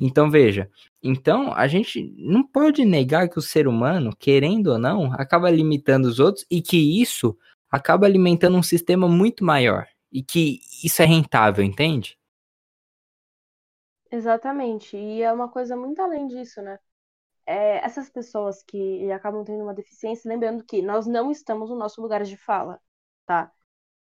[0.00, 0.70] Então, veja.
[1.02, 6.08] Então, a gente não pode negar que o ser humano, querendo ou não, acaba limitando
[6.08, 7.36] os outros e que isso
[7.70, 9.86] acaba alimentando um sistema muito maior.
[10.10, 12.18] E que isso é rentável, entende?
[14.10, 14.96] Exatamente.
[14.96, 16.78] E é uma coisa muito além disso, né?
[17.46, 22.00] É, essas pessoas que acabam tendo uma deficiência, lembrando que nós não estamos no nosso
[22.00, 22.80] lugar de fala,
[23.26, 23.52] tá?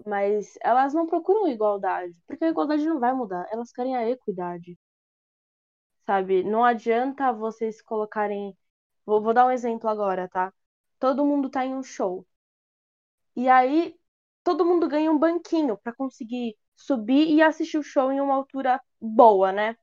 [0.07, 4.79] Mas elas não procuram igualdade, porque a igualdade não vai mudar, elas querem a equidade.
[6.05, 6.42] Sabe?
[6.44, 8.55] Não adianta vocês colocarem.
[9.07, 10.53] Vou, vou dar um exemplo agora, tá?
[10.98, 12.26] Todo mundo tá em um show.
[13.37, 13.96] E aí,
[14.44, 18.81] todo mundo ganha um banquinho pra conseguir subir e assistir o show em uma altura
[19.00, 19.76] boa, né?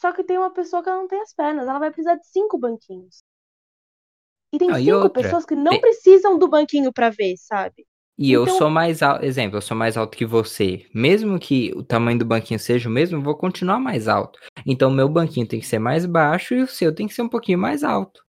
[0.00, 2.56] Só que tem uma pessoa que não tem as pernas, ela vai precisar de cinco
[2.58, 3.22] banquinhos.
[4.52, 7.86] E tem e cinco outra, pessoas que não tem- precisam do banquinho pra ver, sabe?
[8.18, 10.86] E eu Então- sou mais alto, exemplo, eu sou mais alto que você.
[10.94, 14.38] Mesmo que o tamanho do banquinho seja o mesmo, eu vou continuar mais alto.
[14.66, 17.28] Então, meu banquinho tem que ser mais baixo e o seu tem que ser um
[17.28, 18.22] pouquinho mais alto.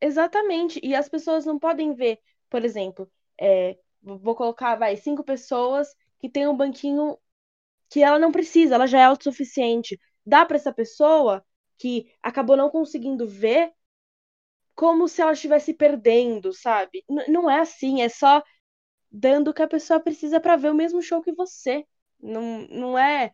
[0.00, 0.80] Exatamente.
[0.82, 2.18] E as pessoas não podem ver,
[2.50, 7.16] por exemplo, é, vou colocar, vai, cinco pessoas que tem um banquinho
[7.88, 9.98] que ela não precisa, ela já é autossuficiente.
[10.26, 11.44] Dá pra essa pessoa
[11.78, 13.72] que acabou não conseguindo ver
[14.74, 17.04] como se ela estivesse perdendo, sabe?
[17.08, 18.42] N- não é assim, é só
[19.10, 21.86] dando o que a pessoa precisa pra ver o mesmo show que você.
[22.20, 23.32] Não, não é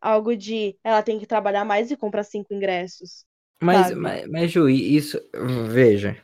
[0.00, 3.26] algo de ela tem que trabalhar mais e comprar cinco ingressos.
[3.62, 3.96] Mas, Sabe?
[3.96, 5.18] mas, mas Ju, isso,
[5.68, 6.16] veja.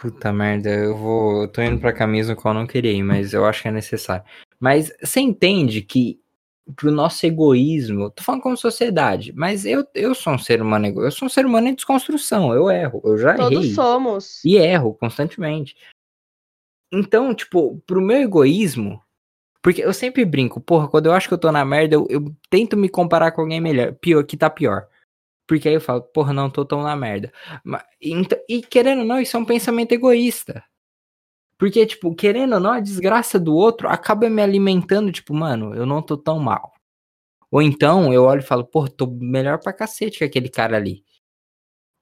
[0.00, 3.32] Puta merda, eu vou, eu tô indo pra camisa qual eu não queria ir, mas
[3.34, 4.24] eu acho que é necessário.
[4.58, 6.20] Mas você entende que
[6.76, 11.10] pro nosso egoísmo, tô falando como sociedade, mas eu, eu sou um ser humano, eu
[11.10, 13.74] sou um ser humano em desconstrução, eu erro, eu já Todos errei.
[13.74, 14.44] somos.
[14.44, 15.76] E erro constantemente.
[16.92, 19.02] Então, tipo, pro meu egoísmo,
[19.62, 22.34] porque eu sempre brinco, porra, quando eu acho que eu tô na merda, eu, eu
[22.50, 24.86] tento me comparar com alguém melhor, pior, que tá pior.
[25.46, 27.32] Porque aí eu falo, porra, não tô tão na merda.
[27.64, 30.62] Ma- ent- E, querendo ou não, isso é um pensamento egoísta.
[31.62, 35.86] Porque, tipo, querendo ou não, a desgraça do outro acaba me alimentando, tipo, mano, eu
[35.86, 36.72] não tô tão mal.
[37.52, 41.04] Ou então eu olho e falo, pô, tô melhor pra cacete que aquele cara ali.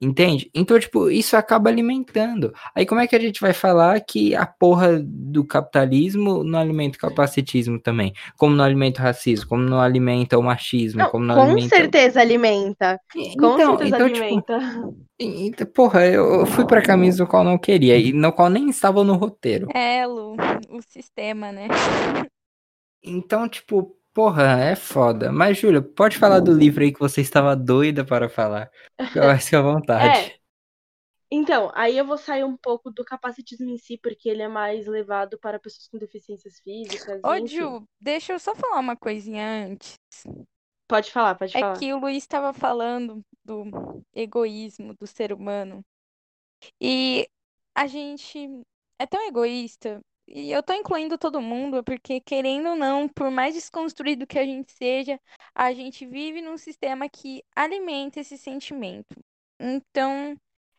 [0.02, 0.50] Entende?
[0.54, 2.54] Então, tipo, isso acaba alimentando.
[2.74, 6.96] Aí como é que a gente vai falar que a porra do capitalismo não alimenta
[6.96, 8.14] o capacitismo também?
[8.38, 11.76] Como não alimenta o racismo, como não alimenta o machismo, Não, como não com alimenta...
[11.76, 12.98] certeza alimenta.
[13.12, 14.58] Com Então, certeza então, tipo, alimenta.
[15.18, 18.70] então, porra, eu eu fui pra camisa do qual não queria, e no qual nem
[18.70, 19.68] estava no roteiro.
[19.74, 20.34] É, Lu,
[20.70, 21.68] o sistema, né?
[23.02, 25.32] Então, tipo, porra, é foda.
[25.32, 28.70] Mas, Júlia, pode falar do livro aí que você estava doida para falar.
[29.14, 30.30] Eu acho que à vontade.
[30.30, 30.40] É.
[31.32, 34.86] Então, aí eu vou sair um pouco do capacitismo em si, porque ele é mais
[34.86, 37.20] levado para pessoas com deficiências físicas.
[37.24, 37.46] Ô.
[37.46, 39.94] Ju, deixa eu só falar uma coisinha antes.
[40.88, 41.78] Pode falar, pode É falar.
[41.78, 45.84] que o Luiz estava falando do egoísmo do ser humano.
[46.80, 47.28] E
[47.76, 48.48] a gente
[48.98, 50.00] é tão egoísta.
[50.32, 54.44] E eu tô incluindo todo mundo, porque querendo ou não, por mais desconstruído que a
[54.44, 55.20] gente seja,
[55.54, 59.16] a gente vive num sistema que alimenta esse sentimento.
[59.58, 60.36] Então,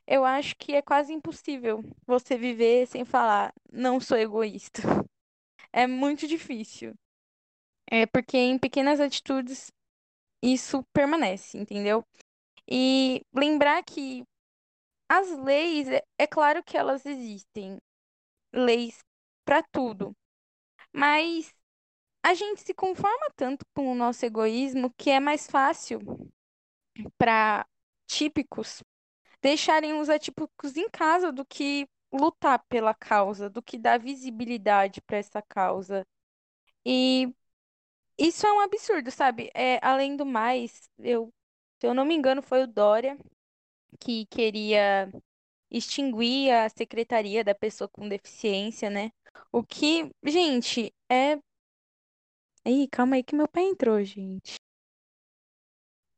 [0.07, 4.81] eu acho que é quase impossível você viver sem falar, não sou egoísta.
[5.73, 6.93] É muito difícil.
[7.89, 9.71] É porque em pequenas atitudes
[10.43, 12.03] isso permanece, entendeu?
[12.69, 14.23] E lembrar que
[15.09, 17.77] as leis, é, é claro que elas existem,
[18.53, 18.99] leis
[19.45, 20.15] para tudo,
[20.93, 21.53] mas
[22.23, 25.99] a gente se conforma tanto com o nosso egoísmo que é mais fácil
[27.17, 27.65] para
[28.07, 28.83] típicos
[29.41, 35.17] deixarem os atípicos em casa do que lutar pela causa, do que dar visibilidade para
[35.17, 36.05] essa causa.
[36.85, 37.33] E
[38.17, 39.51] isso é um absurdo, sabe?
[39.55, 41.33] É, além do mais, eu,
[41.79, 43.17] se eu não me engano, foi o Dória
[43.99, 45.11] que queria
[45.71, 49.11] extinguir a secretaria da pessoa com deficiência, né?
[49.51, 51.37] O que, gente, é.
[52.65, 54.55] Ih, calma aí que meu pai entrou, gente.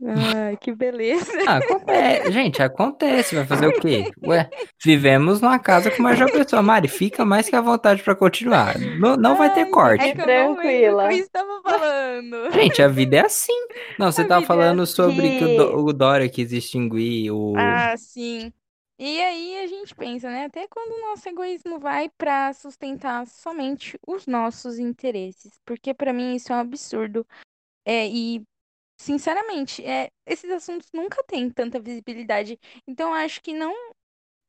[0.05, 1.31] Ai, que beleza.
[1.47, 2.31] Ah, acontece.
[2.31, 3.35] Gente, acontece.
[3.35, 4.11] Vai fazer o quê?
[4.25, 4.49] Ué,
[4.83, 6.61] vivemos numa casa com uma pessoa.
[6.61, 8.77] Mari, fica mais que à vontade pra continuar.
[8.99, 10.03] Não, não vai ter Ai, corte.
[10.05, 11.07] É Tranquila.
[11.07, 12.51] que eu estava falando.
[12.51, 13.53] Gente, a vida é assim.
[13.97, 15.75] Não, você A tava é falando sobre que o, Do- assim.
[15.77, 17.53] o Dória quis extinguir o.
[17.55, 18.51] Ah, sim.
[19.05, 20.45] E aí a gente pensa, né?
[20.45, 25.59] Até quando o nosso egoísmo vai para sustentar somente os nossos interesses.
[25.65, 27.27] Porque para mim isso é um absurdo.
[27.85, 28.43] É, e,
[28.97, 32.59] sinceramente, é, esses assuntos nunca têm tanta visibilidade.
[32.87, 33.73] Então, eu acho que não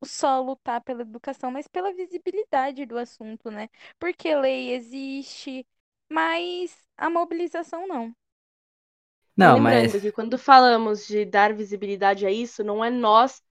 [0.04, 3.68] só lutar pela educação, mas pela visibilidade do assunto, né?
[3.98, 5.66] Porque lei existe,
[6.10, 8.14] mas a mobilização não.
[9.36, 10.00] Não, Lembrando mas.
[10.00, 13.42] que quando falamos de dar visibilidade a isso, não é nós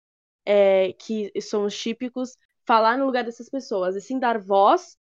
[0.46, 4.98] é, que somos típicos falar no lugar dessas pessoas, e sim dar voz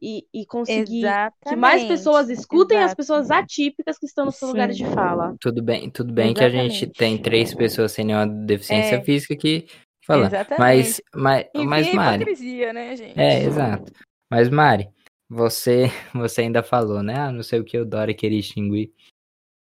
[0.00, 1.04] e, e conseguir
[1.46, 2.96] que mais pessoas Exatamente, escutem as exato.
[2.96, 4.54] pessoas atípicas que estão nos seus Sim.
[4.54, 5.36] lugares de fala.
[5.40, 6.98] Tudo bem, tudo bem que a gente Exatamente.
[6.98, 9.02] tem três pessoas sem nenhuma deficiência É.
[9.02, 9.66] física que.
[10.08, 10.58] Exatamente.
[10.58, 12.16] Mas, mas, mas Mari.
[12.16, 13.18] hipocrisia, né, gente?
[13.18, 13.92] É, exato.
[14.28, 14.88] Mas, Mari,
[15.30, 17.14] você, você ainda falou, né?
[17.16, 18.92] Ah, não sei o que o Dória queria extinguir.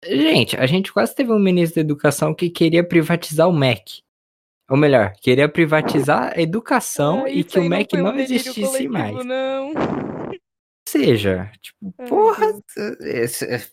[0.05, 4.01] Gente, a gente quase teve um ministro da educação que queria privatizar o MEC.
[4.69, 8.61] Ou melhor, queria privatizar a educação Ah, e que o não MEC não delírio existisse
[8.67, 9.25] coletivo, mais.
[9.25, 9.67] Não.
[9.69, 10.33] Ou
[10.89, 12.45] seja, tipo, Ai, porra,
[13.01, 13.25] é,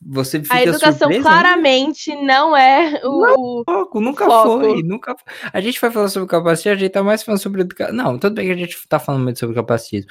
[0.03, 1.31] você fica A educação surpresa, né?
[1.31, 4.61] claramente não é o, o- Foco, nunca foco.
[4.61, 5.33] foi, nunca foi.
[5.53, 7.95] A gente vai falar sobre capacitismo, a gente tá mais falando sobre educação.
[7.95, 10.11] Não, tudo bem que a gente tá falando muito sobre capacitismo.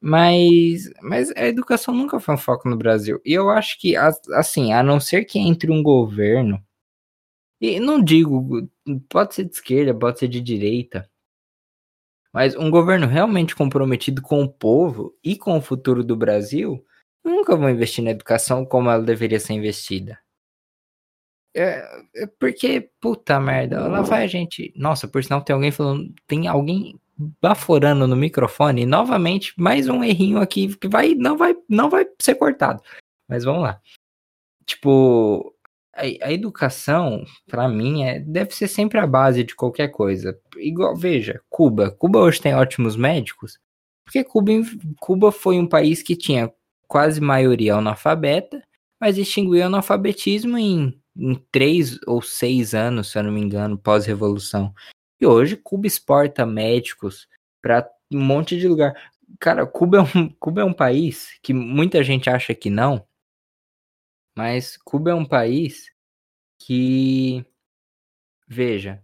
[0.00, 3.20] Mas, mas a educação nunca foi um foco no Brasil.
[3.24, 6.62] E eu acho que, assim, a não ser que entre um governo,
[7.60, 8.68] e não digo,
[9.08, 11.08] pode ser de esquerda, pode ser de direita,
[12.32, 16.84] mas um governo realmente comprometido com o povo e com o futuro do Brasil,
[17.24, 20.18] nunca vão investir na educação como ela deveria ser investida.
[21.54, 21.84] É,
[22.16, 24.72] é porque, puta merda, lá vai a gente.
[24.74, 26.14] Nossa, por sinal tem alguém falando.
[26.26, 26.98] Tem alguém
[27.42, 28.86] baforando no microfone.
[28.86, 32.82] Novamente, mais um errinho aqui que vai, não vai, não vai ser cortado.
[33.28, 33.80] Mas vamos lá.
[34.64, 35.54] Tipo,
[35.94, 40.38] a, a educação, pra mim, é, deve ser sempre a base de qualquer coisa.
[40.56, 41.90] Igual, veja, Cuba.
[41.90, 43.58] Cuba hoje tem ótimos médicos.
[44.04, 44.52] Porque Cuba,
[45.00, 46.52] Cuba foi um país que tinha
[46.88, 48.62] quase maioria analfabeta,
[49.00, 53.78] mas extinguiu o analfabetismo em em três ou seis anos, se eu não me engano,
[53.78, 54.74] pós-revolução.
[55.20, 57.28] E hoje Cuba exporta médicos
[57.60, 58.94] para um monte de lugar.
[59.38, 63.04] Cara, Cuba é, um, Cuba é um país que muita gente acha que não,
[64.36, 65.92] mas Cuba é um país
[66.58, 67.44] que.
[68.46, 69.02] Veja.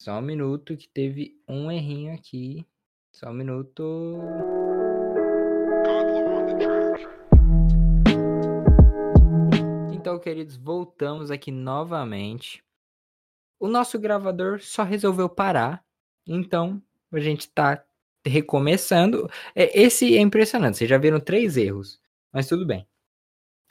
[0.00, 2.66] Só um minuto que teve um errinho aqui.
[3.12, 4.20] Só um minuto.
[9.92, 12.62] Então, queridos, voltamos aqui novamente.
[13.58, 15.84] O nosso gravador só resolveu parar,
[16.26, 16.80] então
[17.10, 17.82] a gente tá
[18.24, 19.28] recomeçando.
[19.54, 22.00] É, esse é impressionante, vocês já viram três erros,
[22.32, 22.86] mas tudo bem.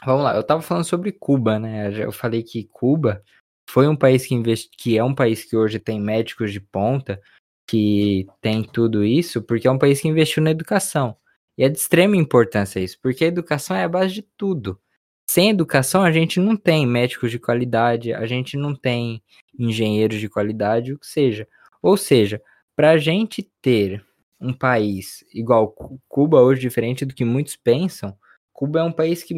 [0.05, 1.91] Vamos lá, eu tava falando sobre Cuba, né?
[2.03, 3.23] Eu falei que Cuba
[3.67, 7.19] foi um país que, investe, que é um país que hoje tem médicos de ponta,
[7.67, 11.17] que tem tudo isso, porque é um país que investiu na educação.
[11.57, 14.79] E é de extrema importância isso, porque a educação é a base de tudo.
[15.27, 19.23] Sem educação, a gente não tem médicos de qualidade, a gente não tem
[19.57, 21.47] engenheiros de qualidade, o que seja.
[21.81, 22.39] Ou seja,
[22.75, 24.05] para a gente ter
[24.39, 25.73] um país igual
[26.07, 28.15] Cuba hoje, diferente do que muitos pensam,
[28.55, 29.35] Cuba é um país que,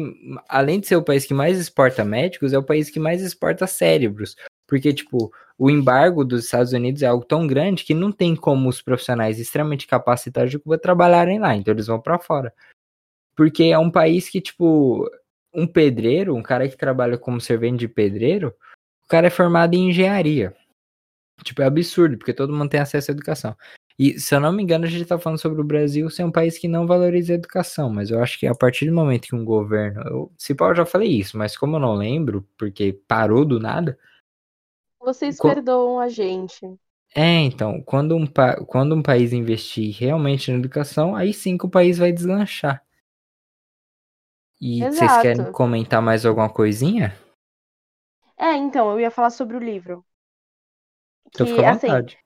[0.48, 3.66] além de ser o país que mais exporta médicos, é o país que mais exporta
[3.66, 4.36] cérebros.
[4.64, 8.68] Porque, tipo, o embargo dos Estados Unidos é algo tão grande que não tem como
[8.68, 12.54] os profissionais extremamente capacitados de Cuba trabalharem lá, então eles vão para fora.
[13.34, 15.10] Porque é um país que, tipo,
[15.52, 18.54] um pedreiro, um cara que trabalha como servente de pedreiro,
[19.04, 20.54] o cara é formado em engenharia.
[21.42, 23.56] Tipo, é absurdo, porque todo mundo tem acesso à educação.
[23.98, 26.30] E, se eu não me engano, a gente tá falando sobre o Brasil ser um
[26.30, 29.34] país que não valoriza a educação, mas eu acho que a partir do momento que
[29.34, 30.00] um governo.
[30.02, 33.58] Eu, se pau, eu já falei isso, mas como eu não lembro, porque parou do
[33.58, 33.98] nada.
[35.00, 36.64] Vocês co perdoam a gente.
[37.12, 38.24] É, então, quando um,
[38.66, 42.84] quando um país investir realmente na educação, aí sim que o país vai deslanchar.
[44.60, 44.94] E Exato.
[44.94, 47.16] vocês querem comentar mais alguma coisinha?
[48.36, 50.04] É, então, eu ia falar sobre o livro.
[51.26, 52.18] Então que, fica à assim, vontade.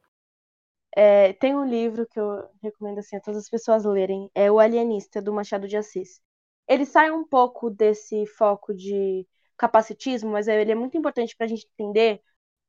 [0.97, 4.59] É, tem um livro que eu recomendo assim, a todas as pessoas lerem, é O
[4.61, 6.21] Alienista, do Machado de Assis.
[6.69, 9.27] Ele sai um pouco desse foco de
[9.57, 12.23] capacitismo, mas ele é muito importante para a gente entender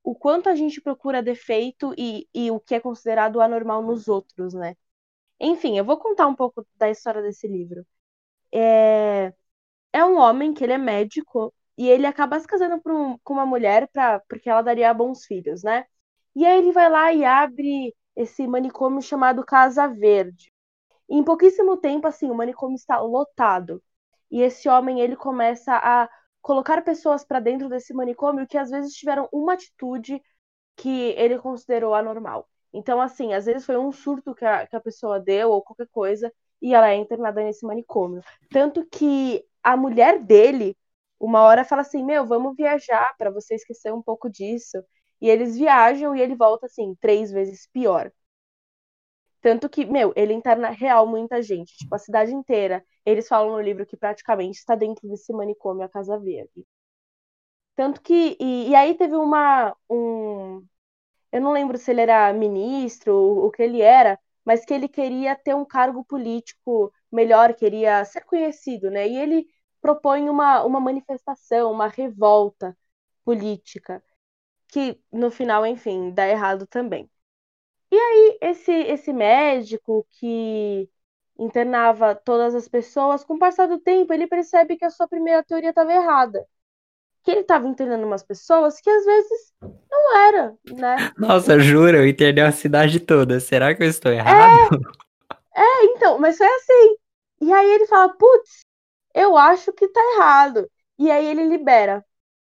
[0.03, 4.53] o quanto a gente procura defeito e, e o que é considerado anormal nos outros,
[4.53, 4.75] né?
[5.39, 7.85] Enfim, eu vou contar um pouco da história desse livro.
[8.53, 9.33] É,
[9.93, 13.45] é um homem que ele é médico e ele acaba se casando um, com uma
[13.45, 15.85] mulher pra, porque ela daria bons filhos, né?
[16.35, 20.51] E aí ele vai lá e abre esse manicômio chamado Casa Verde.
[21.09, 23.81] E em pouquíssimo tempo, assim, o manicômio está lotado.
[24.31, 26.09] E esse homem, ele começa a
[26.41, 30.21] colocar pessoas para dentro desse manicômio que às vezes tiveram uma atitude
[30.75, 32.47] que ele considerou anormal.
[32.73, 35.87] Então, assim, às vezes foi um surto que a, que a pessoa deu ou qualquer
[35.89, 38.21] coisa e ela é internada nesse manicômio.
[38.49, 40.77] Tanto que a mulher dele,
[41.19, 44.77] uma hora, fala assim: Meu, vamos viajar para você esquecer um pouco disso.
[45.23, 48.11] E eles viajam e ele volta assim, três vezes pior.
[49.41, 52.83] Tanto que, meu, ele interna real muita gente, tipo, a cidade inteira.
[53.05, 56.65] Eles falam no livro que praticamente está dentro desse manicômio a Casa Verde.
[57.75, 58.37] Tanto que.
[58.39, 59.75] E, e aí teve uma.
[59.89, 60.65] Um,
[61.31, 65.35] eu não lembro se ele era ministro, o, que ele era, mas que ele queria
[65.35, 69.07] ter um cargo político melhor, queria ser conhecido, né?
[69.09, 69.47] E ele
[69.81, 72.77] propõe uma, uma manifestação, uma revolta
[73.25, 74.03] política
[74.73, 77.07] que no final, enfim, dá errado também.
[77.91, 80.89] E aí, esse, esse médico que
[81.37, 85.43] internava todas as pessoas, com o passar do tempo, ele percebe que a sua primeira
[85.43, 86.43] teoria estava errada.
[87.23, 91.11] Que ele estava internando umas pessoas que às vezes não era, né?
[91.19, 93.39] Nossa, juro, eu internei a cidade toda.
[93.39, 94.81] Será que eu estou errado?
[95.55, 96.97] É, é então, mas foi assim.
[97.41, 98.65] E aí ele fala, putz,
[99.13, 100.67] eu acho que tá errado.
[100.97, 102.03] E aí ele libera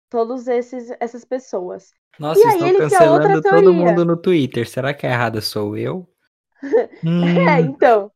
[0.09, 1.91] todas essas pessoas.
[2.19, 4.67] Nossa, e estou cancelando todo mundo no Twitter.
[4.67, 6.07] Será que a errada sou eu?
[7.03, 8.11] hum, é, então.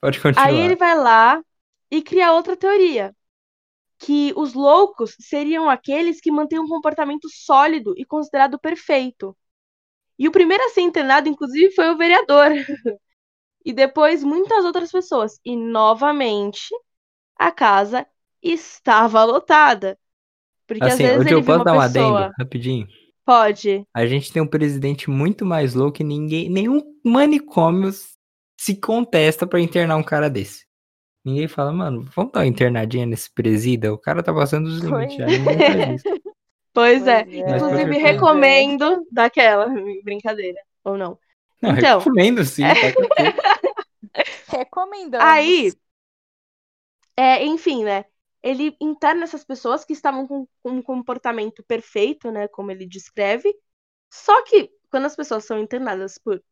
[0.00, 0.46] Pode continuar.
[0.46, 1.42] Aí ele vai lá
[1.90, 3.14] e cria outra teoria.
[3.98, 9.36] Que os loucos seriam aqueles que mantêm um comportamento sólido e considerado perfeito.
[10.18, 12.50] E o primeiro a ser internado, inclusive, foi o vereador.
[13.64, 15.40] e depois muitas outras pessoas.
[15.44, 16.68] E novamente,
[17.36, 18.06] a casa
[18.42, 19.98] estava lotada.
[20.66, 22.18] Porque assim, às vezes ele eu posso dar um pessoa...
[22.18, 22.86] adendo rapidinho?
[23.24, 23.86] Pode.
[23.94, 27.90] A gente tem um presidente muito mais louco que ninguém, nenhum manicômio
[28.60, 30.64] se contesta para internar um cara desse.
[31.24, 33.92] Ninguém fala, mano, vamos dar uma internadinha nesse presida?
[33.92, 35.16] O cara tá passando os limites.
[36.74, 37.20] Pois, pois é.
[37.20, 37.54] é.
[37.54, 39.68] Inclusive, recomendo daquela
[40.02, 40.58] brincadeira.
[40.82, 41.16] Ou não?
[41.62, 42.64] Não, então, recomendo sim.
[42.64, 42.72] É...
[44.58, 45.22] Recomendando.
[45.22, 45.72] Aí,
[47.16, 48.04] é, enfim, né?
[48.44, 53.54] Ele interna essas pessoas que estavam com, com, um comportamento perfeito, né, como ele descreve.
[54.12, 56.42] Só que quando as pessoas são internadas por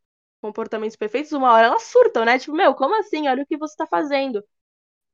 [0.42, 2.38] comportamentos perfeitos, uma hora elas surtam, né?
[2.38, 3.28] Tipo, meu, como assim?
[3.28, 4.44] Olha o que você está fazendo.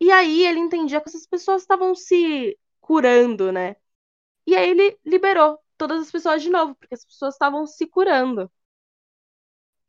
[0.00, 3.76] E aí ele entendia que essas pessoas estavam se curando, né?
[4.46, 8.50] E aí ele liberou todas as pessoas de novo, porque as pessoas estavam se curando.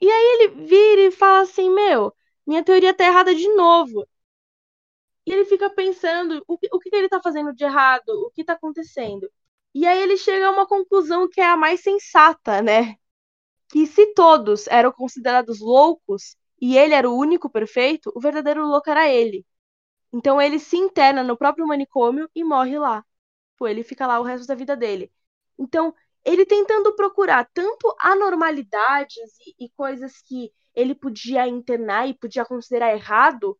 [0.01, 2.13] E aí ele vira e fala assim, meu,
[2.45, 4.07] minha teoria tá errada de novo.
[5.29, 8.43] E ele fica pensando o que, o que ele tá fazendo de errado, o que
[8.43, 9.29] tá acontecendo.
[9.75, 12.95] E aí ele chega a uma conclusão que é a mais sensata, né?
[13.69, 18.89] Que se todos eram considerados loucos e ele era o único perfeito, o verdadeiro louco
[18.89, 19.45] era ele.
[20.11, 23.05] Então ele se interna no próprio manicômio e morre lá.
[23.55, 25.11] Pô, ele fica lá o resto da vida dele.
[25.59, 25.93] Então,
[26.25, 32.93] ele tentando procurar tanto anormalidades e, e coisas que ele podia internar e podia considerar
[32.93, 33.55] errado,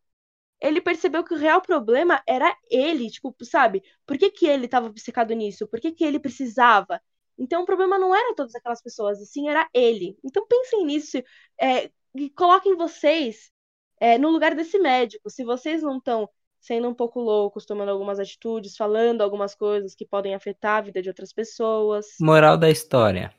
[0.62, 3.84] ele percebeu que o real problema era ele, tipo, sabe?
[4.06, 5.68] Por que, que ele estava obcecado nisso?
[5.68, 7.02] Por que, que ele precisava?
[7.38, 10.18] Então o problema não era todas aquelas pessoas, e sim era ele.
[10.24, 11.18] Então pensem nisso
[11.60, 13.52] é, e coloquem vocês
[14.00, 15.30] é, no lugar desse médico.
[15.30, 16.30] Se vocês não estão
[16.60, 21.02] sendo um pouco loucos, tomando algumas atitudes, falando algumas coisas que podem afetar a vida
[21.02, 22.06] de outras pessoas.
[22.20, 23.34] Moral da história.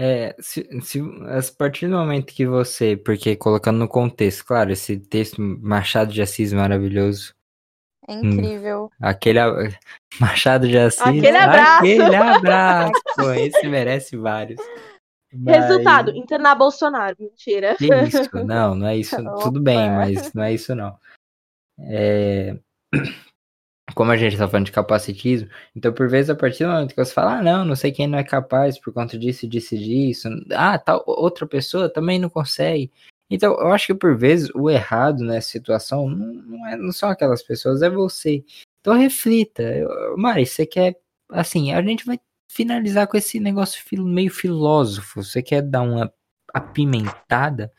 [0.00, 4.96] É, se, se, a partir do momento que você, porque colocando no contexto, claro, esse
[4.96, 7.34] texto Machado de Assis maravilhoso.
[8.06, 8.84] É incrível.
[8.84, 9.40] Hum, aquele
[10.20, 11.02] Machado de Assis.
[11.02, 11.78] Aquele abraço.
[11.78, 12.92] Aquele abraço.
[13.16, 14.60] Pô, esse merece vários.
[15.34, 15.66] Mas...
[15.66, 17.16] Resultado, internar Bolsonaro.
[17.18, 17.74] Mentira.
[17.74, 18.30] Que isso?
[18.46, 19.16] Não, não é isso.
[19.42, 20.96] Tudo bem, mas não é isso não.
[21.80, 22.56] É
[23.94, 27.04] como a gente tá falando de capacitismo, então por vezes a partir do momento que
[27.04, 29.78] você fala, ah, não, não sei quem não é capaz por conta disso, disso e
[29.78, 32.90] disso, ah, tal outra pessoa também não consegue.
[33.30, 37.10] Então, eu acho que por vezes o errado nessa situação não, não, é, não são
[37.10, 38.42] aquelas pessoas, é você.
[38.80, 39.62] Então reflita.
[40.16, 40.98] Mari, você quer,
[41.30, 42.18] assim, a gente vai
[42.50, 45.22] finalizar com esse negócio meio filósofo.
[45.22, 46.12] Você quer dar uma
[46.54, 47.70] apimentada?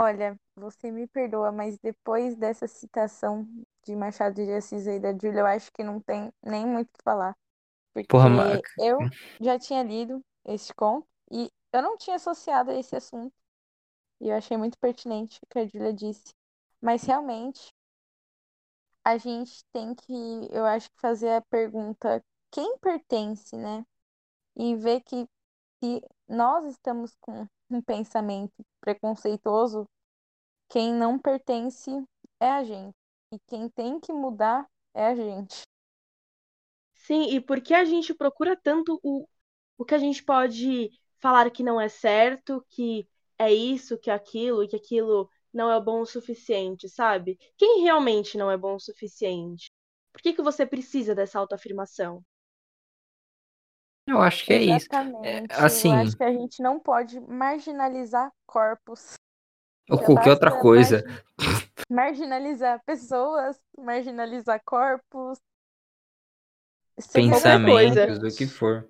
[0.00, 3.46] Olha, você me perdoa, mas depois dessa citação
[3.88, 6.92] de Machado de Assis e da Júlia, eu acho que não tem nem muito o
[6.92, 7.34] que falar.
[7.94, 8.28] Porque Porra,
[8.78, 8.98] eu
[9.40, 13.34] já tinha lido esse conto e eu não tinha associado a esse assunto.
[14.20, 16.34] E eu achei muito pertinente o que a Júlia disse.
[16.80, 17.72] Mas realmente,
[19.04, 23.84] a gente tem que, eu acho que fazer a pergunta quem pertence, né?
[24.56, 25.26] E ver que
[25.82, 29.88] se nós estamos com um pensamento preconceituoso,
[30.68, 31.90] quem não pertence
[32.38, 32.97] é a gente.
[33.30, 35.62] E quem tem que mudar é a gente.
[36.94, 39.26] Sim, e por que a gente procura tanto o,
[39.76, 43.08] o que a gente pode falar que não é certo, que
[43.38, 47.38] é isso, que é aquilo, e que aquilo não é bom o suficiente, sabe?
[47.56, 49.70] Quem realmente não é bom o suficiente?
[50.12, 52.22] Por que, que você precisa dessa autoafirmação?
[54.06, 55.52] Eu acho que é Exatamente.
[55.52, 55.60] isso.
[55.60, 55.92] É, assim...
[55.92, 59.14] Eu acho que a gente não pode marginalizar corpos.
[59.90, 61.04] Ou qualquer outra coisa.
[61.88, 65.38] marginalizar pessoas, marginalizar corpos.
[67.12, 68.88] Pensamentos, do que for.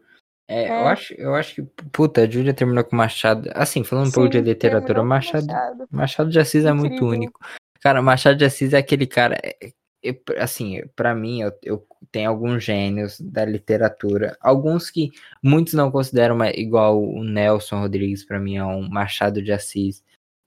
[0.48, 3.50] É, é, Eu, acho, eu acho que, puta, a Júlia terminou com Machado.
[3.54, 7.38] Assim, falando um Sim, pouco de literatura, Machado, Machado, Machado de Assis é muito único.
[7.80, 9.38] Cara, Machado de Assis é aquele cara.
[9.44, 9.72] É,
[10.02, 14.38] é, assim, para mim, eu, eu tenho alguns gênios da literatura.
[14.40, 15.10] Alguns que
[15.42, 20.02] muitos não consideram igual o Nelson Rodrigues, para mim, é um Machado de Assis.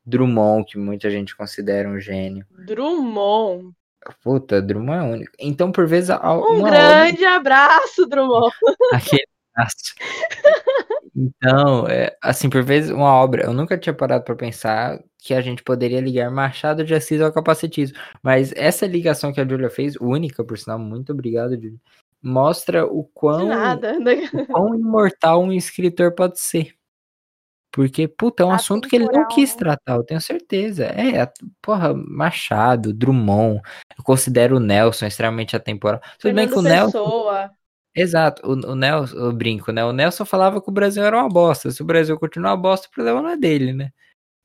[0.05, 2.45] Drummond, que muita gente considera um gênio.
[2.65, 3.73] Drummond.
[4.23, 5.31] Puta, Drummond é único.
[5.39, 6.09] Então, por vezes.
[6.09, 7.35] Um grande obra...
[7.35, 8.51] abraço, Drummond.
[8.93, 9.93] Aquele abraço.
[11.15, 13.43] Então, é, assim, por vezes, uma obra.
[13.43, 17.31] Eu nunca tinha parado para pensar que a gente poderia ligar Machado de Assis ao
[17.31, 17.97] capacitismo.
[18.23, 21.79] Mas essa ligação que a Julia fez, única, por sinal, muito obrigado, Julia,
[22.23, 26.73] mostra o quão, o quão imortal um escritor pode ser.
[27.71, 29.59] Porque, puta, é um assunto que ele não quis né?
[29.59, 30.85] tratar, eu tenho certeza.
[30.85, 33.61] É, porra, Machado, Drummond,
[33.97, 36.01] eu considero o Nelson extremamente atemporal.
[36.19, 37.49] Tudo bem que o Nelson.
[37.95, 39.85] Exato, o, o Nelson, eu brinco, né?
[39.85, 41.71] O Nelson falava que o Brasil era uma bosta.
[41.71, 43.91] Se o Brasil continuar uma bosta, o problema não é dele, né?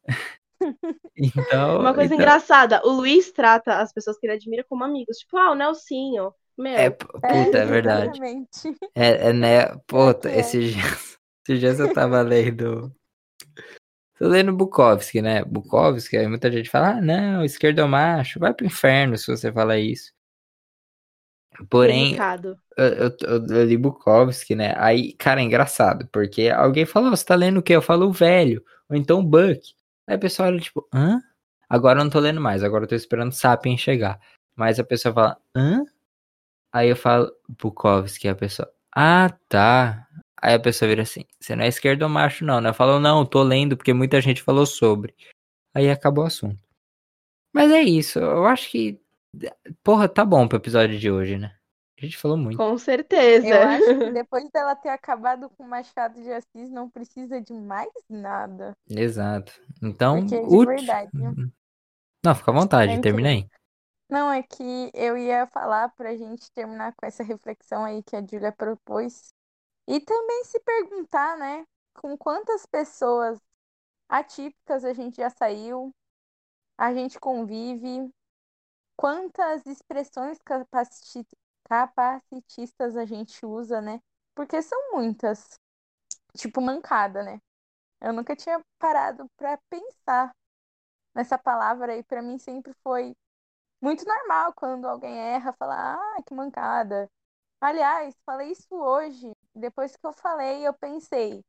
[1.16, 1.80] então.
[1.80, 2.24] Uma coisa então...
[2.24, 5.18] engraçada, o Luiz trata as pessoas que ele admira como amigos.
[5.18, 6.32] Tipo, ah, o Nelsinho.
[6.56, 6.72] Meu.
[6.72, 8.20] É, puta, é, é verdade.
[8.94, 9.76] É, é, né?
[9.86, 10.40] Puta, é.
[10.40, 12.92] esses dias, esses dias eu tava lendo
[14.18, 15.44] Tô lendo Bukowski, né?
[15.44, 19.52] Bukowski, aí muita gente fala, ah, não, esquerdo é macho, vai pro inferno se você
[19.52, 20.12] falar isso.
[21.68, 22.16] Porém,
[22.76, 24.74] eu, eu, eu, eu, li Bukowski, né?
[24.76, 27.74] Aí, cara, é engraçado, porque alguém falou, oh, você tá lendo o quê?
[27.74, 29.74] Eu falo o velho, ou então o Buck.
[30.06, 31.20] Aí a pessoa olha, tipo, hã?
[31.68, 34.20] Agora eu não tô lendo mais, agora eu tô esperando Sapien chegar.
[34.54, 35.82] Mas a pessoa fala, hã?
[36.72, 40.05] Aí eu falo, Bukowski, a pessoa, ah, tá.
[40.46, 42.72] Aí a pessoa vira assim: você não é esquerdo ou macho, não, né?
[42.72, 45.12] Falou, não, tô lendo porque muita gente falou sobre.
[45.74, 46.62] Aí acabou o assunto.
[47.52, 49.00] Mas é isso, eu acho que.
[49.82, 51.56] Porra, tá bom pro episódio de hoje, né?
[52.00, 52.58] A gente falou muito.
[52.58, 53.48] Com certeza.
[53.48, 57.52] Eu acho que depois dela ter acabado com o Machado de Assis, não precisa de
[57.52, 58.72] mais nada.
[58.88, 59.52] Exato.
[59.82, 60.20] Então.
[60.20, 61.10] Porque é de verdade.
[62.24, 63.48] Não, fica à vontade, É terminei.
[64.08, 68.20] Não, é que eu ia falar pra gente terminar com essa reflexão aí que a
[68.24, 69.34] Júlia propôs.
[69.86, 73.40] E também se perguntar, né, com quantas pessoas
[74.08, 75.94] atípicas a gente já saiu,
[76.78, 78.10] a gente convive,
[78.96, 81.26] quantas expressões capaciti-
[81.64, 84.00] capacitistas a gente usa, né?
[84.34, 85.58] Porque são muitas.
[86.36, 87.40] Tipo, mancada, né?
[88.00, 90.34] Eu nunca tinha parado pra pensar
[91.14, 92.02] nessa palavra aí.
[92.04, 93.14] Pra mim sempre foi
[93.82, 97.10] muito normal quando alguém erra, falar, ah, que mancada.
[97.60, 99.30] Aliás, falei isso hoje.
[99.54, 101.42] Depois que eu falei, eu pensei,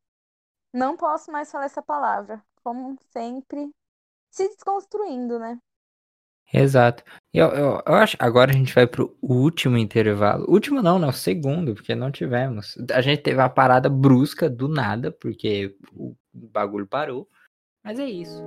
[0.74, 2.41] não posso mais falar essa palavra.
[2.64, 3.72] Como sempre,
[4.30, 5.60] se desconstruindo, né?
[6.53, 7.03] Exato.
[7.34, 8.16] Eu, eu, eu acho.
[8.20, 10.45] Agora a gente vai pro último intervalo.
[10.49, 11.08] Último não, né?
[11.08, 12.78] O segundo, porque não tivemos.
[12.91, 17.28] A gente teve uma parada brusca do nada, porque o bagulho parou.
[17.84, 18.43] Mas é isso.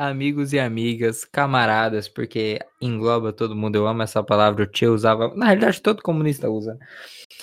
[0.00, 3.76] Amigos e amigas, camaradas, porque engloba todo mundo.
[3.76, 4.64] Eu amo essa palavra.
[4.64, 5.34] O tio usava.
[5.36, 6.78] Na realidade, todo comunista usa.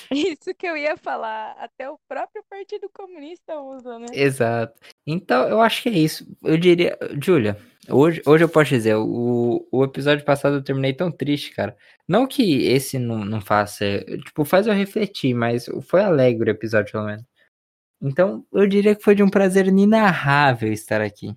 [0.09, 1.55] Isso que eu ia falar.
[1.59, 4.07] Até o próprio Partido Comunista usa, né?
[4.11, 4.73] Exato.
[5.05, 6.25] Então, eu acho que é isso.
[6.43, 11.11] Eu diria, Júlia, hoje, hoje eu posso dizer, o, o episódio passado eu terminei tão
[11.11, 11.77] triste, cara.
[12.07, 16.91] Não que esse não, não faça, tipo, faz eu refletir, mas foi alegre o episódio,
[16.91, 17.23] pelo menos.
[18.01, 21.35] Então, eu diria que foi de um prazer inenarrável estar aqui.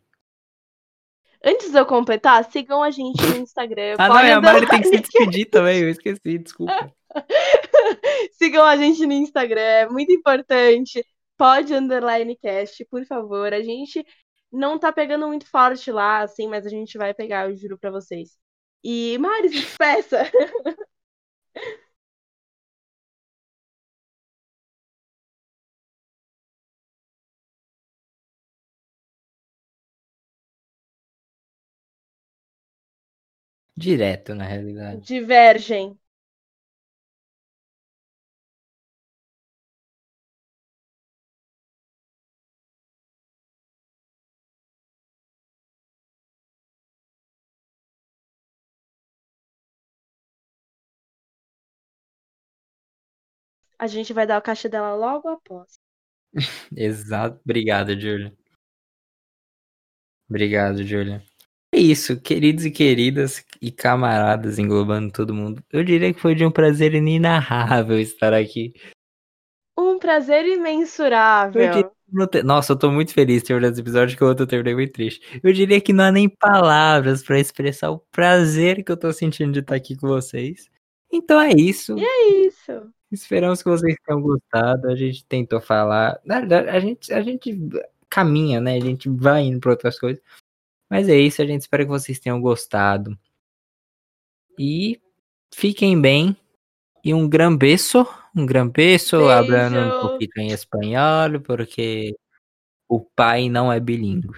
[1.43, 3.97] Antes de eu completar, sigam a gente no Instagram.
[3.99, 6.93] Ah, não, e a Mari tem que se despedir também, eu esqueci, desculpa.
[8.32, 11.05] Sigam a gente no Instagram, é muito importante.
[11.38, 13.53] Pode underline cast, por favor.
[13.55, 14.05] A gente
[14.53, 17.91] não tá pegando muito forte lá, assim, mas a gente vai pegar, eu juro pra
[17.91, 18.38] vocês.
[18.84, 20.18] E, Mari, se despeça.
[33.85, 35.01] Direto, na realidade.
[35.07, 35.99] Divergem.
[53.76, 55.76] A gente vai dar o caixa dela logo após.
[56.76, 57.41] Exato.
[57.45, 58.33] Obrigado, Júlia.
[60.31, 61.22] Obrigado, Júlia.
[61.73, 65.62] É isso, queridos e queridas e camaradas englobando todo mundo.
[65.73, 68.75] Eu diria que foi de um prazer inenarrável estar aqui.
[69.79, 71.62] Um prazer imensurável.
[71.62, 74.43] Eu diria Nossa, eu tô muito feliz de ter olhado esse episódio que o outro
[74.43, 75.41] eu terminei muito triste.
[75.43, 79.53] Eu diria que não há nem palavras pra expressar o prazer que eu tô sentindo
[79.53, 80.68] de estar aqui com vocês.
[81.12, 81.97] Então é isso.
[81.99, 82.93] É isso.
[83.12, 84.89] Esperamos que vocês tenham gostado.
[84.89, 86.21] A gente tentou falar.
[86.25, 87.57] Na verdade, a gente, a gente
[88.09, 88.77] caminha, né?
[88.77, 90.23] A gente vai indo para outras coisas.
[90.91, 91.41] Mas é isso.
[91.41, 93.16] A gente espera que vocês tenham gostado.
[94.59, 95.01] E
[95.55, 96.36] fiquem bem.
[97.05, 98.07] E um gran beso.
[98.36, 99.18] Um gran beso.
[99.18, 99.30] Beijo.
[99.30, 101.41] Hablando um pouquinho em espanhol.
[101.45, 102.16] Porque
[102.88, 104.28] o pai não é bilíngue.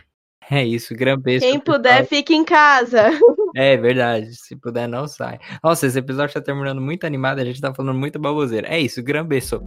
[0.51, 0.95] É isso.
[0.95, 1.47] Gran beso.
[1.47, 3.11] Quem puder, fique em casa.
[3.55, 4.35] É verdade.
[4.35, 5.39] Se puder, não sai.
[5.63, 7.39] Nossa, esse episódio tá terminando muito animado.
[7.39, 8.67] A gente tá falando muita baboseira.
[8.67, 9.03] É isso.
[9.03, 9.61] Gran beso.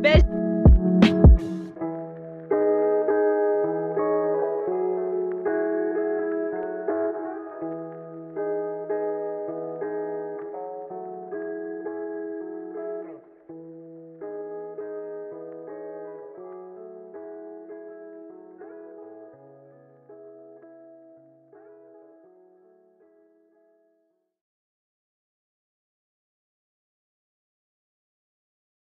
[0.00, 0.37] Beijo.